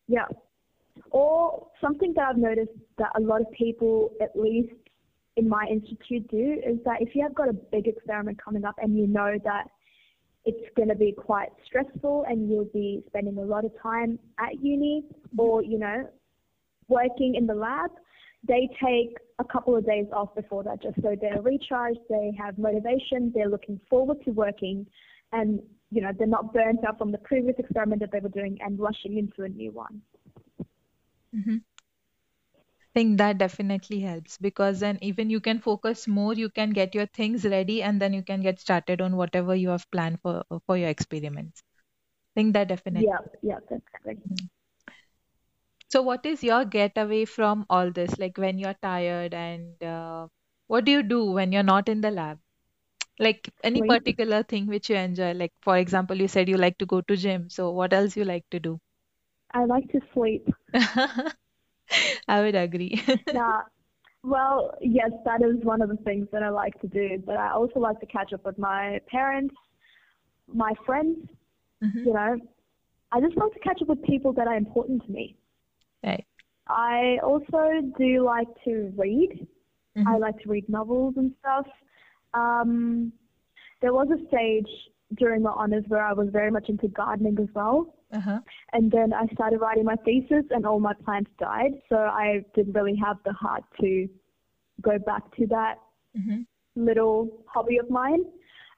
Yeah. 0.07 0.29
Or 1.11 1.67
something 1.81 2.13
that 2.17 2.25
I've 2.29 2.43
noticed 2.51 2.79
that 2.99 3.11
a 3.17 3.21
lot 3.21 3.41
of 3.41 3.51
people, 3.53 4.13
at 4.21 4.33
least 4.47 4.75
in 5.37 5.49
my 5.49 5.65
institute, 5.77 6.25
do 6.31 6.47
is 6.71 6.79
that 6.85 6.99
if 7.01 7.15
you 7.15 7.23
have 7.23 7.35
got 7.35 7.49
a 7.49 7.57
big 7.75 7.87
experiment 7.93 8.37
coming 8.47 8.65
up 8.65 8.77
and 8.83 8.97
you 8.99 9.07
know 9.07 9.33
that 9.45 9.65
it's 10.45 10.69
going 10.77 10.89
to 10.89 10.95
be 10.95 11.13
quite 11.13 11.51
stressful 11.67 12.25
and 12.29 12.49
you'll 12.49 12.73
be 12.73 13.03
spending 13.09 13.39
a 13.39 13.47
lot 13.55 13.65
of 13.65 13.73
time 13.81 14.19
at 14.39 14.53
uni 14.63 15.03
mm-hmm. 15.03 15.41
or, 15.41 15.63
you 15.63 15.79
know, 15.79 16.09
working 16.89 17.35
in 17.37 17.47
the 17.47 17.55
lab, 17.55 17.91
they 18.47 18.69
take 18.85 19.17
a 19.39 19.45
couple 19.45 19.77
of 19.77 19.87
days 19.87 20.07
off 20.13 20.35
before 20.35 20.63
that 20.65 20.83
just 20.83 20.97
so 21.03 21.17
they're 21.21 21.41
recharged, 21.43 22.01
they 22.09 22.33
have 22.39 22.59
motivation, 22.59 23.33
they're 23.35 23.49
looking 23.49 23.81
forward 23.89 24.19
to 24.25 24.31
working, 24.31 24.87
and 25.33 25.61
you 25.91 26.01
know 26.01 26.13
they're 26.17 26.27
not 26.27 26.53
burnt 26.53 26.85
out 26.87 26.99
from 26.99 27.13
the 27.13 27.19
previous 27.19 27.59
experiment 27.59 28.01
that 28.01 28.13
they 28.13 28.21
were 28.21 28.29
doing 28.29 28.59
and 28.61 28.79
rushing 28.79 29.19
into 29.19 29.43
a 29.43 29.49
new 29.49 29.73
one. 29.73 30.03
Mm-hmm. 31.35 31.57
I 32.57 32.89
think 32.95 33.19
that 33.19 33.39
definitely 33.39 34.01
helps 34.01 34.37
because 34.37 34.81
then 34.81 34.99
even 35.01 35.31
you 35.31 35.41
can 35.41 35.59
focus 35.61 36.07
more, 36.07 36.35
you 36.35 36.51
can 36.51 36.71
get 36.71 36.95
your 36.95 37.07
things 37.07 37.45
ready, 37.45 37.83
and 37.83 38.01
then 38.01 38.13
you 38.13 38.23
can 38.23 38.43
get 38.43 38.61
started 38.61 39.01
on 39.01 39.17
whatever 39.17 39.55
you 39.55 39.71
have 39.71 39.91
planned 39.91 40.21
for 40.21 40.45
for 40.67 40.77
your 40.77 40.89
experiments. 40.89 41.63
I 42.35 42.41
think 42.41 42.53
that 42.55 42.69
definitely. 42.69 43.09
Yeah, 43.09 43.19
yeah, 43.43 43.61
definitely. 43.61 44.23
Mm-hmm. 44.29 44.47
So, 45.89 46.01
what 46.01 46.25
is 46.25 46.43
your 46.43 46.65
getaway 46.65 47.25
from 47.27 47.67
all 47.69 47.91
this? 47.91 48.19
Like 48.19 48.39
when 48.39 48.59
you're 48.59 48.77
tired, 48.83 49.35
and 49.35 49.83
uh, 49.83 50.29
what 50.67 50.87
do 50.87 50.93
you 50.93 51.03
do 51.03 51.25
when 51.33 51.53
you're 51.53 51.63
not 51.63 51.89
in 51.89 52.01
the 52.01 52.11
lab? 52.11 52.39
Like 53.19 53.51
any 53.63 53.83
particular 53.83 54.43
thing 54.43 54.67
which 54.67 54.91
you 54.91 54.97
enjoy? 54.97 55.33
Like, 55.33 55.53
for 55.63 55.79
example, 55.79 56.17
you 56.17 56.29
said 56.29 56.49
you 56.49 56.57
like 56.59 56.79
to 56.79 56.87
go 56.87 57.01
to 57.03 57.17
gym. 57.17 57.49
So, 57.51 57.71
what 57.73 57.93
else 57.93 58.17
you 58.17 58.25
like 58.25 58.45
to 58.51 58.61
do? 58.61 58.79
I 59.53 59.65
like 59.67 59.89
to 59.93 60.01
sleep. 60.15 60.49
I 62.29 62.41
would 62.43 62.55
agree. 62.55 63.03
Nah, 63.33 63.63
well, 64.25 64.75
yes, 64.81 65.11
that 65.25 65.43
is 65.43 65.65
one 65.65 65.83
of 65.83 65.89
the 65.89 65.97
things 65.99 66.29
that 66.33 66.43
I 66.43 66.51
like 66.51 66.81
to 66.81 66.89
do, 66.89 67.23
but 67.25 67.37
I 67.37 67.51
also 67.53 67.81
like 67.81 68.01
to 68.01 68.07
catch 68.07 68.33
up 68.33 68.45
with 68.45 68.59
my 68.59 69.01
parents, 69.09 69.55
my 70.53 70.73
friends, 70.87 71.19
hmm 71.83 72.05
you 72.05 72.13
know. 72.15 72.37
I 73.13 73.21
just 73.21 73.37
like 73.37 73.53
to 73.55 73.61
catch 73.61 73.83
up 73.83 73.89
with 73.89 74.03
people 74.03 74.33
that 74.35 74.49
are 74.49 74.57
important 74.57 75.05
to 75.07 75.13
me. 75.13 75.37
Right. 76.05 76.27
I 76.69 77.19
also 77.23 77.93
do 77.99 78.25
like 78.25 78.49
to 78.65 78.93
read. 78.97 79.47
I 80.05 80.17
hmm 80.17 80.19
like 80.19 80.39
to 80.41 80.49
read 80.49 80.69
novels 80.69 81.15
and 81.17 81.33
stuff. 81.41 81.67
Um, 82.35 83.13
there 83.81 83.93
was 83.93 84.09
a 84.11 84.27
stage 84.29 84.69
during 85.17 85.43
my 85.43 85.51
honors 85.51 85.85
where 85.89 86.05
I 86.05 86.13
was 86.13 86.29
very 86.31 86.51
much 86.51 86.69
into 86.69 86.89
gardening 86.89 87.37
as 87.41 87.49
well. 87.55 87.95
Uh-huh. 88.13 88.41
And 88.73 88.91
then 88.91 89.13
I 89.13 89.27
started 89.33 89.59
writing 89.59 89.85
my 89.85 89.97
thesis 90.05 90.45
and 90.51 90.67
all 90.67 90.81
my 90.81 90.95
plants 91.05 91.31
died. 91.39 91.73
So 91.89 91.97
I 91.97 92.45
didn't 92.55 92.75
really 92.75 92.97
have 92.97 93.17
the 93.25 93.33
heart 93.33 93.65
to 93.81 94.09
go 94.81 94.99
back 94.99 95.35
to 95.37 95.47
that 95.49 95.77
hmm 96.17 96.43
little 96.75 97.45
hobby 97.47 97.77
of 97.77 97.91
mine. 97.91 98.25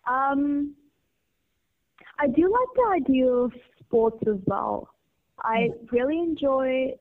Um, 0.09 0.75
I 2.19 2.27
do 2.27 2.51
like 2.51 2.69
the 2.75 3.05
idea 3.05 3.29
of 3.29 3.53
sports 3.81 4.19
as 4.27 4.41
well. 4.47 4.89
I 5.39 5.69
really 5.93 6.19
enjoy 6.19 6.95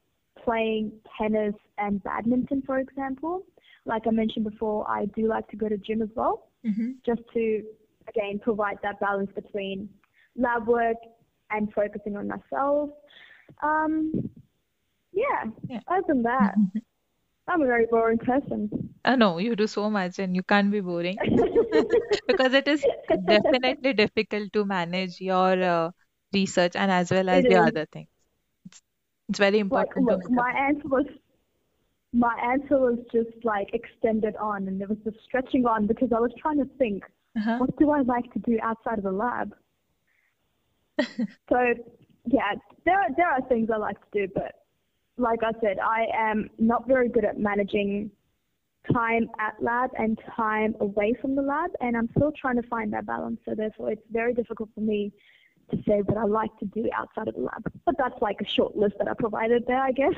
playing 0.43 0.91
tennis 1.17 1.55
and 1.77 2.03
badminton, 2.03 2.61
for 2.63 2.79
example. 2.79 3.43
Like 3.85 4.03
I 4.07 4.11
mentioned 4.11 4.45
before, 4.49 4.89
I 4.89 5.05
do 5.07 5.27
like 5.27 5.47
to 5.49 5.57
go 5.57 5.69
to 5.69 5.77
gym 5.77 6.01
as 6.01 6.09
well, 6.15 6.47
hmm 6.63 7.03
just 7.05 7.21
to, 7.33 7.63
again, 8.07 8.39
provide 8.41 8.77
that 8.83 8.99
balance 8.99 9.31
between 9.35 9.89
lab 10.37 10.67
work 10.67 10.97
and 11.51 11.71
focusing 11.73 12.15
on 12.15 12.27
myself. 12.27 12.89
Um, 13.61 14.29
yeah, 15.13 15.45
Yeah. 15.67 15.81
other 15.87 16.03
than 16.07 16.23
that, 16.23 16.55
I'm 17.47 17.61
a 17.61 17.67
very 17.67 17.85
boring 17.87 18.19
person. 18.19 18.93
I 19.05 19.15
know 19.15 19.37
you 19.37 19.55
do 19.55 19.67
so 19.67 19.89
much 19.89 20.19
and 20.19 20.35
you 20.35 20.43
can't 20.43 20.71
be 20.71 20.79
boring 20.81 21.21
because 22.27 22.53
it 22.53 22.67
is 22.67 22.87
definitely 23.25 23.93
difficult 23.93 24.53
to 24.53 24.65
manage 24.65 25.19
your 25.21 25.61
uh, 25.63 25.91
research 26.33 26.75
and 26.75 26.91
as 26.91 27.11
well 27.11 27.29
as 27.29 27.45
It 27.45 27.49
your 27.49 27.61
is. 27.67 27.67
other 27.67 27.85
things. 27.91 28.07
It's, 28.65 28.81
it's 29.29 29.39
very 29.39 29.59
important 29.59 30.09
to 30.09 30.15
look, 30.15 30.29
my 30.29 30.51
answer 30.51 30.87
was 30.87 31.05
my 32.13 32.35
answer 32.43 32.77
was 32.77 32.99
just 33.11 33.43
like 33.43 33.69
extended 33.73 34.35
on, 34.35 34.67
and 34.67 34.79
there 34.79 34.87
was 34.87 34.99
just 35.03 35.17
stretching 35.25 35.65
on 35.65 35.87
because 35.87 36.09
I 36.15 36.19
was 36.19 36.31
trying 36.39 36.59
to 36.59 36.69
think, 36.77 37.03
uh-huh. 37.35 37.57
what 37.57 37.75
do 37.77 37.89
I 37.89 38.01
like 38.01 38.31
to 38.33 38.39
do 38.39 38.59
outside 38.61 38.99
of 38.99 39.03
the 39.03 39.11
lab? 39.11 39.55
So 41.49 41.73
yeah, 42.25 42.53
there 42.85 42.99
are, 43.01 43.09
there 43.17 43.27
are 43.27 43.41
things 43.49 43.69
I 43.73 43.77
like 43.77 43.97
to 44.11 44.27
do, 44.27 44.33
but 44.33 44.53
like 45.17 45.39
I 45.43 45.51
said, 45.59 45.77
I 45.79 46.05
am 46.15 46.49
not 46.57 46.87
very 46.87 47.09
good 47.09 47.25
at 47.25 47.39
managing 47.39 48.11
time 48.91 49.29
at 49.39 49.55
lab 49.61 49.91
and 49.97 50.19
time 50.35 50.75
away 50.79 51.15
from 51.19 51.35
the 51.35 51.41
lab, 51.41 51.71
and 51.81 51.97
I'm 51.97 52.09
still 52.15 52.31
trying 52.31 52.61
to 52.61 52.67
find 52.67 52.93
that 52.93 53.05
balance. 53.05 53.39
So 53.45 53.55
therefore, 53.55 53.91
it's 53.91 54.01
very 54.11 54.33
difficult 54.33 54.69
for 54.75 54.81
me 54.81 55.11
to 55.71 55.77
say 55.87 56.01
what 56.01 56.17
I 56.17 56.25
like 56.25 56.55
to 56.59 56.65
do 56.65 56.89
outside 56.95 57.27
of 57.27 57.35
the 57.35 57.41
lab. 57.41 57.71
But 57.85 57.95
that's 57.97 58.21
like 58.21 58.41
a 58.41 58.47
short 58.47 58.75
list 58.75 58.95
that 58.99 59.07
I 59.07 59.13
provided 59.13 59.65
there, 59.67 59.81
I 59.81 59.91
guess. 59.91 60.15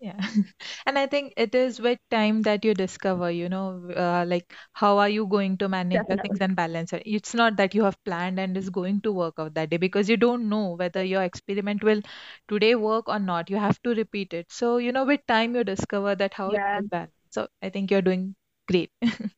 Yeah. 0.00 0.16
And 0.86 0.98
I 0.98 1.06
think 1.06 1.34
it 1.36 1.54
is 1.54 1.80
with 1.80 1.98
time 2.10 2.42
that 2.42 2.64
you 2.64 2.74
discover, 2.74 3.30
you 3.30 3.48
know, 3.48 3.90
uh, 3.96 4.24
like 4.26 4.52
how 4.72 4.98
are 4.98 5.08
you 5.08 5.26
going 5.26 5.58
to 5.58 5.68
manage 5.68 6.02
your 6.08 6.18
things 6.18 6.38
Definitely. 6.38 6.40
and 6.40 6.56
balance 6.56 6.92
it. 6.94 7.02
It's 7.06 7.34
not 7.34 7.56
that 7.56 7.74
you 7.74 7.84
have 7.84 8.02
planned 8.04 8.40
and 8.40 8.56
is 8.56 8.70
going 8.70 9.02
to 9.02 9.12
work 9.12 9.34
out 9.38 9.54
that 9.54 9.70
day 9.70 9.76
because 9.76 10.08
you 10.08 10.16
don't 10.16 10.48
know 10.48 10.74
whether 10.76 11.04
your 11.04 11.22
experiment 11.22 11.84
will 11.84 12.00
today 12.48 12.74
work 12.76 13.08
or 13.08 13.18
not. 13.18 13.50
You 13.50 13.56
have 13.56 13.80
to 13.82 13.90
repeat 13.94 14.32
it. 14.32 14.50
So, 14.50 14.78
you 14.78 14.92
know, 14.92 15.04
with 15.04 15.26
time 15.26 15.54
you 15.54 15.64
discover 15.64 16.14
that 16.16 16.34
how 16.34 16.52
it 16.52 16.62
Yeah. 16.62 16.78
will 16.78 16.88
balance. 16.88 17.12
So 17.30 17.48
I 17.62 17.68
think 17.70 17.90
you're 17.90 18.02
doing 18.02 18.34
great. 18.68 18.90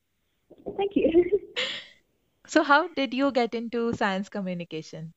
Thank 0.77 0.93
you. 0.97 1.41
So 2.47 2.63
how 2.63 2.89
did 2.89 3.15
you 3.15 3.33
get 3.33 3.55
into 3.55 3.93
science 3.95 4.29
communication? 4.29 5.15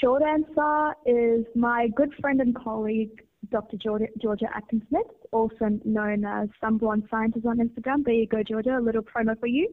Short 0.00 0.22
answer 0.22 0.94
is 1.06 1.46
my 1.56 1.88
good 1.88 2.14
friend 2.20 2.40
and 2.40 2.54
colleague, 2.54 3.25
Dr. 3.50 3.76
Georgia, 3.76 4.06
Georgia 4.20 4.46
Atkin-Smith, 4.54 5.06
also 5.32 5.78
known 5.84 6.24
as 6.24 6.48
Some 6.60 6.78
Blonde 6.78 7.04
Scientist 7.10 7.46
on 7.46 7.58
Instagram. 7.58 8.04
There 8.04 8.14
you 8.14 8.26
go, 8.26 8.42
Georgia, 8.42 8.78
a 8.78 8.80
little 8.80 9.02
promo 9.02 9.38
for 9.38 9.46
you. 9.46 9.72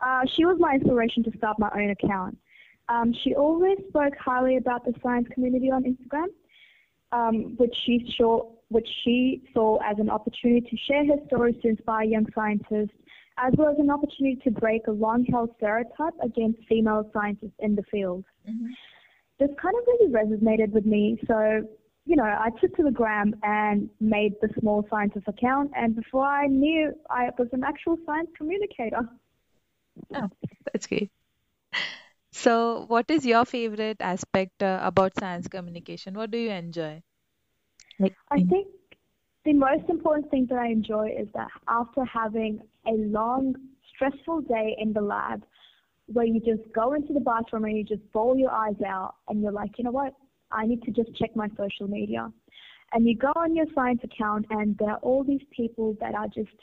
Uh, 0.00 0.22
she 0.26 0.44
was 0.44 0.56
my 0.60 0.74
inspiration 0.74 1.22
to 1.24 1.36
start 1.36 1.58
my 1.58 1.70
own 1.74 1.90
account. 1.90 2.38
Um, 2.88 3.12
she 3.22 3.34
always 3.34 3.78
spoke 3.88 4.14
highly 4.16 4.56
about 4.56 4.84
the 4.84 4.94
science 5.02 5.26
community 5.32 5.70
on 5.70 5.84
Instagram, 5.84 6.26
um, 7.12 7.56
which 7.56 7.74
she 7.84 8.14
saw, 8.16 8.50
which 8.68 8.88
she 9.04 9.42
saw 9.52 9.78
as 9.84 9.98
an 9.98 10.10
opportunity 10.10 10.66
to 10.68 10.76
share 10.76 11.04
her 11.06 11.16
stories 11.26 11.56
to 11.62 11.68
inspire 11.68 12.04
young 12.04 12.26
scientists, 12.34 12.96
as 13.38 13.52
well 13.56 13.70
as 13.72 13.78
an 13.78 13.90
opportunity 13.90 14.36
to 14.44 14.50
break 14.50 14.86
a 14.86 14.90
long-held 14.90 15.50
stereotype 15.56 16.14
against 16.22 16.58
female 16.68 17.08
scientists 17.12 17.54
in 17.60 17.74
the 17.74 17.82
field 17.84 18.24
Mhm. 18.48 18.68
this 19.38 19.50
kind 19.60 19.74
of 19.78 19.86
really 19.86 20.10
resonated 20.12 20.70
with 20.72 20.84
me. 20.84 21.16
So, 21.26 21.62
you 22.08 22.16
know, 22.16 22.24
I 22.24 22.48
took 22.58 22.74
to 22.76 22.82
the 22.82 22.90
gram 22.90 23.34
and 23.42 23.90
made 24.00 24.32
the 24.40 24.48
small 24.58 24.86
scientist 24.88 25.28
account, 25.28 25.72
and 25.76 25.94
before 25.94 26.24
I 26.24 26.46
knew, 26.46 26.94
I 27.10 27.28
was 27.38 27.48
an 27.52 27.62
actual 27.62 27.98
science 28.06 28.30
communicator. 28.34 29.06
Oh, 30.14 30.30
that's 30.72 30.86
great. 30.86 31.10
So 32.32 32.86
what 32.88 33.10
is 33.10 33.26
your 33.26 33.44
favorite 33.44 33.98
aspect 34.00 34.62
uh, 34.62 34.80
about 34.82 35.12
science 35.18 35.48
communication? 35.48 36.14
What 36.14 36.30
do 36.30 36.38
you 36.38 36.50
enjoy? 36.50 37.02
Like, 37.98 38.14
I 38.30 38.42
think 38.42 38.68
the 39.44 39.52
most 39.52 39.90
important 39.90 40.30
thing 40.30 40.46
that 40.48 40.58
I 40.58 40.68
enjoy 40.68 41.08
is 41.10 41.28
that 41.34 41.48
after 41.68 42.06
having 42.06 42.62
a 42.86 42.92
long, 42.92 43.54
stressful 43.94 44.42
day 44.42 44.76
in 44.78 44.94
the 44.94 45.02
lab, 45.02 45.42
where 46.06 46.24
you 46.24 46.40
just 46.40 46.72
go 46.72 46.94
into 46.94 47.12
the 47.12 47.20
bathroom 47.20 47.64
and 47.64 47.76
you 47.76 47.84
just 47.84 48.10
bawl 48.12 48.38
your 48.38 48.50
eyes 48.50 48.80
out, 48.86 49.16
and 49.28 49.42
you're 49.42 49.52
like, 49.52 49.72
you 49.76 49.84
know 49.84 49.90
what, 49.90 50.14
I 50.50 50.66
need 50.66 50.82
to 50.82 50.90
just 50.90 51.14
check 51.16 51.34
my 51.36 51.48
social 51.56 51.88
media. 51.88 52.32
And 52.92 53.06
you 53.06 53.16
go 53.16 53.32
on 53.36 53.54
your 53.54 53.66
science 53.74 54.00
account, 54.02 54.46
and 54.50 54.76
there 54.78 54.90
are 54.90 54.98
all 54.98 55.22
these 55.22 55.42
people 55.50 55.96
that 56.00 56.14
are 56.14 56.28
just, 56.28 56.56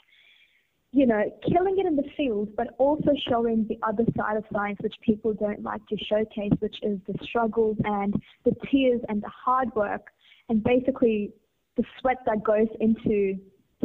you 0.92 1.06
know, 1.06 1.22
killing 1.48 1.78
it 1.78 1.86
in 1.86 1.94
the 1.94 2.08
field, 2.16 2.48
but 2.56 2.68
also 2.78 3.10
showing 3.28 3.66
the 3.68 3.78
other 3.86 4.04
side 4.16 4.36
of 4.36 4.44
science, 4.52 4.78
which 4.80 4.94
people 5.02 5.34
don't 5.34 5.62
like 5.62 5.86
to 5.86 5.96
showcase, 6.04 6.52
which 6.58 6.76
is 6.82 6.98
the 7.06 7.14
struggles 7.22 7.76
and 7.84 8.14
the 8.44 8.52
tears 8.70 9.00
and 9.08 9.22
the 9.22 9.28
hard 9.28 9.72
work, 9.76 10.08
and 10.48 10.64
basically 10.64 11.32
the 11.76 11.84
sweat 12.00 12.18
that 12.26 12.42
goes 12.42 12.68
into 12.80 13.36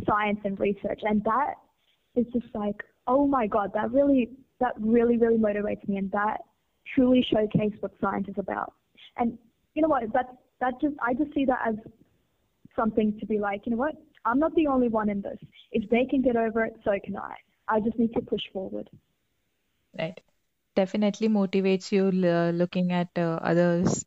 science 0.07 0.39
and 0.43 0.59
research. 0.59 1.01
And 1.03 1.23
that 1.25 1.55
is 2.15 2.25
just 2.33 2.47
like, 2.55 2.81
oh 3.05 3.27
my 3.27 3.45
God, 3.45 3.71
that 3.73 3.91
really, 3.91 4.31
that 4.59 4.73
really, 4.79 5.17
really 5.17 5.37
motivates 5.37 5.87
me, 5.87 5.97
and 5.97 6.11
that 6.11 6.37
truly 6.95 7.23
showcases 7.31 7.79
what 7.81 7.91
science 8.01 8.27
is 8.27 8.35
about. 8.37 8.73
And 9.17 9.37
you 9.73 9.81
know 9.81 9.87
what? 9.89 10.11
That 10.13 10.27
that 10.59 10.73
just 10.81 10.95
I 11.01 11.13
just 11.13 11.33
see 11.33 11.45
that 11.45 11.59
as 11.67 11.75
something 12.75 13.17
to 13.19 13.25
be 13.25 13.39
like, 13.39 13.61
you 13.65 13.71
know 13.71 13.77
what? 13.77 13.95
I'm 14.25 14.39
not 14.39 14.55
the 14.55 14.67
only 14.67 14.87
one 14.89 15.09
in 15.09 15.21
this. 15.21 15.37
If 15.71 15.89
they 15.89 16.05
can 16.05 16.21
get 16.21 16.35
over 16.35 16.65
it, 16.65 16.73
so 16.83 16.91
can 17.03 17.17
I. 17.17 17.35
I 17.67 17.79
just 17.79 17.97
need 17.97 18.13
to 18.13 18.21
push 18.21 18.41
forward. 18.53 18.89
right. 19.97 20.19
Definitely 20.75 21.29
motivates 21.29 21.91
you 21.91 22.07
l- 22.07 22.51
looking 22.53 22.91
at 22.91 23.09
uh, 23.17 23.39
others' 23.41 24.05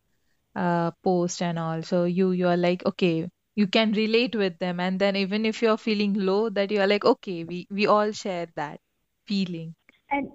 uh, 0.57 0.91
post 1.05 1.43
and 1.43 1.59
all. 1.59 1.83
So 1.83 2.05
you 2.05 2.33
you 2.33 2.49
are 2.49 2.57
like, 2.57 2.85
okay, 2.87 3.29
you 3.57 3.67
can 3.69 3.93
relate 3.93 4.35
with 4.37 4.59
them, 4.59 4.81
and 4.81 4.99
then 5.01 5.17
even 5.17 5.47
if 5.47 5.63
you're 5.63 5.79
feeling 5.79 6.15
low, 6.15 6.51
that 6.51 6.71
you 6.73 6.81
are 6.81 6.87
like, 6.89 7.05
okay, 7.05 7.45
we 7.45 7.67
we 7.71 7.87
all 7.87 8.13
share 8.13 8.49
that 8.57 8.81
feeling. 9.27 9.75
And 10.11 10.29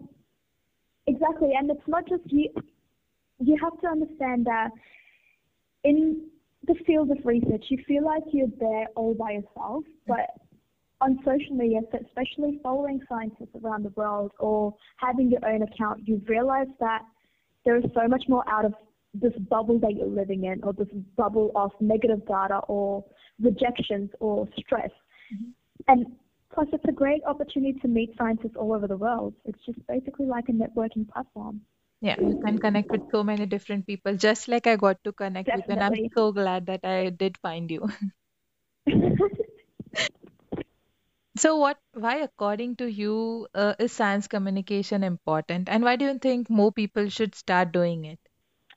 exactly, 1.07 1.51
and 1.57 1.69
it's 1.71 1.87
not 1.87 2.07
just 2.07 2.23
you. 2.31 2.49
You 3.39 3.57
have 3.61 3.79
to 3.81 3.87
understand 3.87 4.45
that 4.45 4.71
in 5.83 6.27
the 6.65 6.75
field 6.85 7.09
of 7.11 7.17
research, 7.23 7.65
you 7.69 7.77
feel 7.87 8.05
like 8.05 8.23
you're 8.31 8.47
there 8.59 8.87
all 8.95 9.13
by 9.13 9.31
yourself, 9.31 9.83
but 10.07 10.29
on 11.01 11.17
social 11.19 11.55
media, 11.55 11.79
especially 12.05 12.59
following 12.61 12.99
scientists 13.07 13.55
around 13.63 13.85
the 13.85 13.93
world 13.95 14.31
or 14.39 14.75
having 14.97 15.31
your 15.31 15.45
own 15.47 15.61
account, 15.63 16.01
you 16.05 16.21
realize 16.27 16.67
that 16.79 17.03
there 17.65 17.77
is 17.77 17.83
so 17.93 18.07
much 18.07 18.23
more 18.27 18.43
out 18.49 18.65
of 18.65 18.73
this 19.13 19.33
bubble 19.49 19.79
that 19.79 19.95
you're 19.95 20.07
living 20.07 20.43
in 20.43 20.61
or 20.63 20.73
this 20.73 20.87
bubble 21.15 21.51
of 21.55 21.71
negative 21.79 22.25
data 22.27 22.59
or 22.67 23.03
rejections 23.41 24.09
or 24.19 24.47
stress. 24.57 24.91
Mm-hmm. 25.33 25.49
And 25.87 26.05
plus, 26.53 26.67
it's 26.73 26.83
a 26.87 26.91
great 26.91 27.21
opportunity 27.25 27.79
to 27.79 27.87
meet 27.87 28.13
scientists 28.17 28.55
all 28.57 28.73
over 28.73 28.87
the 28.87 28.97
world. 28.97 29.33
It's 29.45 29.59
just 29.65 29.79
basically 29.87 30.25
like 30.25 30.45
a 30.49 30.51
networking 30.51 31.07
platform. 31.09 31.61
Yeah, 32.01 32.17
you 32.21 32.35
can 32.37 32.59
connect 32.59 32.91
with 32.91 33.03
so 33.11 33.23
many 33.23 33.45
different 33.45 33.85
people, 33.87 34.15
just 34.15 34.47
like 34.47 34.67
I 34.67 34.75
got 34.75 35.03
to 35.05 35.13
connect 35.13 35.53
Definitely. 35.53 35.55
with. 35.55 35.69
And 35.69 35.83
I'm 35.83 35.99
so 36.15 36.31
glad 36.31 36.65
that 36.67 36.81
I 36.85 37.09
did 37.09 37.37
find 37.37 37.69
you. 37.71 37.87
so, 41.37 41.57
what? 41.57 41.79
Why, 41.93 42.17
according 42.17 42.75
to 42.75 42.85
you, 42.91 43.47
uh, 43.55 43.73
is 43.79 43.91
science 43.91 44.27
communication 44.27 45.03
important, 45.03 45.67
and 45.67 45.83
why 45.83 45.95
do 45.95 46.05
you 46.05 46.19
think 46.19 46.49
more 46.51 46.71
people 46.71 47.09
should 47.09 47.33
start 47.33 47.71
doing 47.71 48.05
it? 48.05 48.19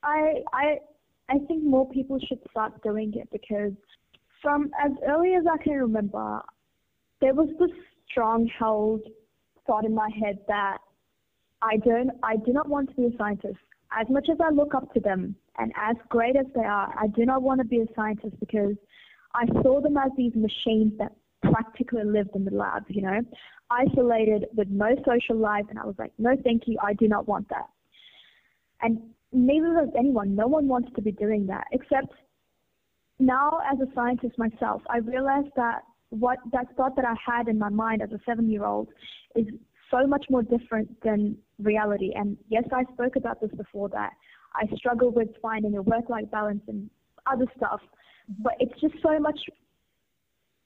I 0.02 0.42
I 0.52 0.80
I 1.28 1.38
think 1.46 1.64
more 1.64 1.88
people 1.88 2.18
should 2.20 2.40
start 2.50 2.82
doing 2.82 3.14
it 3.14 3.30
because 3.30 3.72
from 4.40 4.70
as 4.82 4.92
early 5.06 5.34
as 5.34 5.44
I 5.46 5.56
can 5.62 5.74
remember, 5.74 6.42
there 7.20 7.34
was 7.34 7.48
this 7.58 7.70
strong 8.10 8.46
held 8.46 9.02
thought 9.66 9.84
in 9.84 9.94
my 9.94 10.10
head 10.10 10.38
that 10.48 10.78
I 11.62 11.76
don't 11.78 12.10
I 12.22 12.36
do 12.36 12.52
not 12.52 12.68
want 12.68 12.90
to 12.90 12.96
be 12.96 13.06
a 13.06 13.16
scientist. 13.16 13.58
As 13.98 14.06
much 14.08 14.28
as 14.30 14.38
I 14.40 14.50
look 14.50 14.74
up 14.74 14.92
to 14.94 15.00
them 15.00 15.36
and 15.58 15.72
as 15.76 15.96
great 16.08 16.36
as 16.36 16.46
they 16.54 16.64
are, 16.64 16.94
I 16.98 17.06
do 17.08 17.24
not 17.24 17.42
want 17.42 17.60
to 17.60 17.66
be 17.66 17.80
a 17.80 17.86
scientist 17.94 18.38
because 18.40 18.74
I 19.34 19.46
saw 19.62 19.80
them 19.80 19.96
as 19.96 20.10
these 20.16 20.32
machines 20.34 20.92
that 20.98 21.12
practically 21.42 22.04
lived 22.04 22.30
in 22.34 22.44
the 22.44 22.50
lab, 22.50 22.84
you 22.88 23.02
know, 23.02 23.20
isolated 23.70 24.46
with 24.54 24.68
no 24.68 24.94
social 25.06 25.36
life 25.36 25.64
and 25.70 25.78
I 25.78 25.84
was 25.84 25.94
like, 25.98 26.12
No 26.18 26.36
thank 26.42 26.62
you, 26.66 26.78
I 26.82 26.94
do 26.94 27.08
not 27.08 27.28
want 27.28 27.48
that. 27.50 27.68
And 28.80 29.00
neither 29.32 29.74
does 29.74 29.88
anyone. 29.96 30.34
No 30.34 30.46
one 30.46 30.68
wants 30.68 30.90
to 30.96 31.02
be 31.02 31.12
doing 31.12 31.46
that. 31.46 31.66
Except 31.72 32.12
now, 33.18 33.60
as 33.70 33.78
a 33.78 33.86
scientist 33.94 34.36
myself, 34.38 34.82
I 34.90 34.98
realized 34.98 35.50
that 35.56 35.82
what 36.10 36.38
that 36.52 36.66
thought 36.76 36.96
that 36.96 37.04
I 37.04 37.14
had 37.24 37.48
in 37.48 37.58
my 37.58 37.68
mind 37.68 38.02
as 38.02 38.10
a 38.10 38.18
seven-year-old 38.26 38.88
is 39.36 39.46
so 39.90 40.06
much 40.06 40.26
more 40.28 40.42
different 40.42 40.88
than 41.02 41.36
reality. 41.62 42.12
And 42.14 42.36
yes, 42.48 42.64
I 42.72 42.84
spoke 42.92 43.16
about 43.16 43.40
this 43.40 43.50
before 43.56 43.88
that 43.90 44.12
I 44.54 44.66
struggle 44.76 45.10
with 45.10 45.28
finding 45.40 45.76
a 45.76 45.82
work-life 45.82 46.30
balance 46.30 46.62
and 46.68 46.90
other 47.26 47.46
stuff, 47.56 47.80
mm-hmm. 48.30 48.42
but 48.42 48.54
it's 48.60 48.78
just 48.80 48.94
so 49.02 49.18
much. 49.18 49.38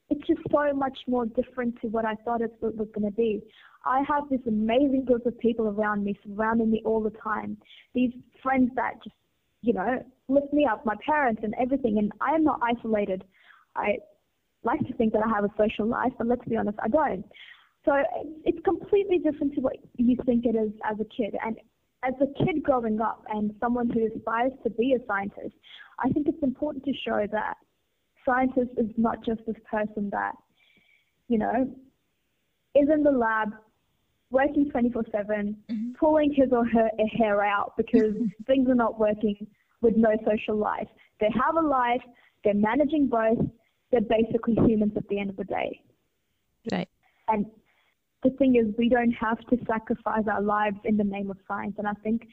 It's 0.09 0.25
just 0.25 0.39
so 0.51 0.73
much 0.73 0.97
more 1.07 1.25
different 1.25 1.81
to 1.81 1.87
what 1.87 2.05
I 2.05 2.15
thought 2.23 2.41
it 2.41 2.53
was 2.61 2.87
going 2.95 3.05
to 3.05 3.15
be. 3.15 3.41
I 3.85 4.03
have 4.07 4.29
this 4.29 4.39
amazing 4.47 5.03
group 5.05 5.25
of 5.25 5.37
people 5.37 5.67
around 5.67 6.05
me, 6.05 6.17
surrounding 6.25 6.71
me 6.71 6.81
all 6.85 7.01
the 7.01 7.11
time. 7.21 7.57
These 7.93 8.11
friends 8.41 8.71
that 8.75 8.93
just, 9.03 9.15
you 9.61 9.73
know, 9.73 10.01
lift 10.29 10.53
me 10.53 10.65
up, 10.65 10.85
my 10.85 10.95
parents 11.05 11.41
and 11.43 11.53
everything. 11.59 11.97
And 11.97 12.13
I 12.21 12.35
am 12.35 12.45
not 12.45 12.61
isolated. 12.63 13.25
I 13.75 13.97
like 14.63 14.79
to 14.87 14.93
think 14.93 15.11
that 15.11 15.23
I 15.25 15.29
have 15.29 15.43
a 15.43 15.51
social 15.57 15.85
life, 15.85 16.13
but 16.17 16.27
let's 16.27 16.45
be 16.47 16.55
honest, 16.55 16.77
I 16.81 16.87
don't. 16.87 17.25
So 17.87 17.93
it's 18.43 18.59
completely 18.65 19.17
different 19.17 19.55
to 19.55 19.61
what 19.61 19.77
you 19.95 20.17
think 20.25 20.45
it 20.45 20.57
is 20.57 20.73
as 20.83 20.97
a 20.99 21.05
kid. 21.05 21.37
And 21.41 21.55
as 22.03 22.13
a 22.19 22.43
kid 22.43 22.61
growing 22.61 22.99
up 22.99 23.23
and 23.29 23.55
someone 23.61 23.89
who 23.89 24.05
aspires 24.13 24.51
to 24.63 24.69
be 24.69 24.93
a 24.93 25.05
scientist, 25.07 25.55
I 25.97 26.09
think 26.09 26.27
it's 26.27 26.43
important 26.43 26.83
to 26.83 26.91
show 27.05 27.25
that 27.31 27.53
scientist 28.25 28.71
is 28.77 28.89
not 28.97 29.23
just 29.25 29.39
this 29.47 29.55
person 29.71 30.09
that, 30.11 30.33
you 31.29 31.37
know, 31.37 31.73
is 32.75 32.89
in 32.93 33.03
the 33.03 33.11
lab 33.11 33.53
working 34.31 34.69
24 34.69 35.05
7, 35.09 35.55
mm-hmm. 35.71 35.91
pulling 35.97 36.33
his 36.33 36.49
or 36.51 36.65
her 36.65 36.89
hair 37.17 37.41
out 37.41 37.71
because 37.77 38.15
things 38.47 38.67
are 38.67 38.75
not 38.75 38.99
working 38.99 39.47
with 39.81 39.95
no 39.95 40.09
social 40.29 40.57
life. 40.57 40.89
They 41.21 41.29
have 41.33 41.55
a 41.55 41.65
life, 41.65 42.01
they're 42.43 42.53
managing 42.53 43.07
both, 43.07 43.39
they're 43.91 44.01
basically 44.01 44.55
humans 44.55 44.91
at 44.97 45.07
the 45.07 45.19
end 45.19 45.29
of 45.29 45.37
the 45.37 45.45
day. 45.45 45.79
Right. 46.69 46.89
And 47.29 47.45
the 48.23 48.31
thing 48.31 48.55
is, 48.55 48.73
we 48.77 48.89
don't 48.89 49.11
have 49.11 49.39
to 49.49 49.57
sacrifice 49.65 50.25
our 50.31 50.41
lives 50.41 50.77
in 50.83 50.97
the 50.97 51.03
name 51.03 51.29
of 51.31 51.37
science. 51.47 51.75
And 51.77 51.87
I 51.87 51.93
think 52.03 52.27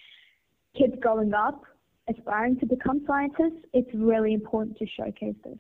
kids 0.77 0.95
growing 1.01 1.35
up, 1.35 1.63
aspiring 2.09 2.59
to 2.61 2.67
become 2.67 3.05
scientists, 3.07 3.65
it's 3.73 3.91
really 3.95 4.35
important 4.35 4.79
to 4.79 4.87
showcase 4.87 5.37
this. 5.45 5.59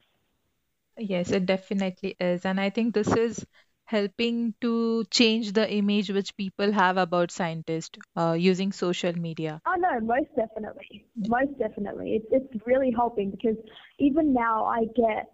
Yes, 0.98 1.30
it 1.30 1.46
definitely 1.46 2.16
is. 2.20 2.44
And 2.44 2.60
I 2.60 2.70
think 2.70 2.94
this 2.94 3.08
is 3.14 3.44
helping 3.84 4.54
to 4.60 5.04
change 5.10 5.52
the 5.52 5.70
image 5.70 6.10
which 6.10 6.36
people 6.36 6.72
have 6.72 6.96
about 6.96 7.30
scientists 7.30 7.98
uh, 8.16 8.32
using 8.38 8.72
social 8.72 9.12
media? 9.12 9.60
Oh 9.66 9.74
no, 9.78 10.00
most 10.00 10.28
definitely, 10.36 11.06
most 11.16 11.58
definitely. 11.58 12.16
It's 12.16 12.26
it's 12.30 12.66
really 12.66 12.90
helping 12.90 13.30
because 13.30 13.56
even 13.98 14.32
now 14.32 14.64
I 14.64 14.84
get 14.94 15.32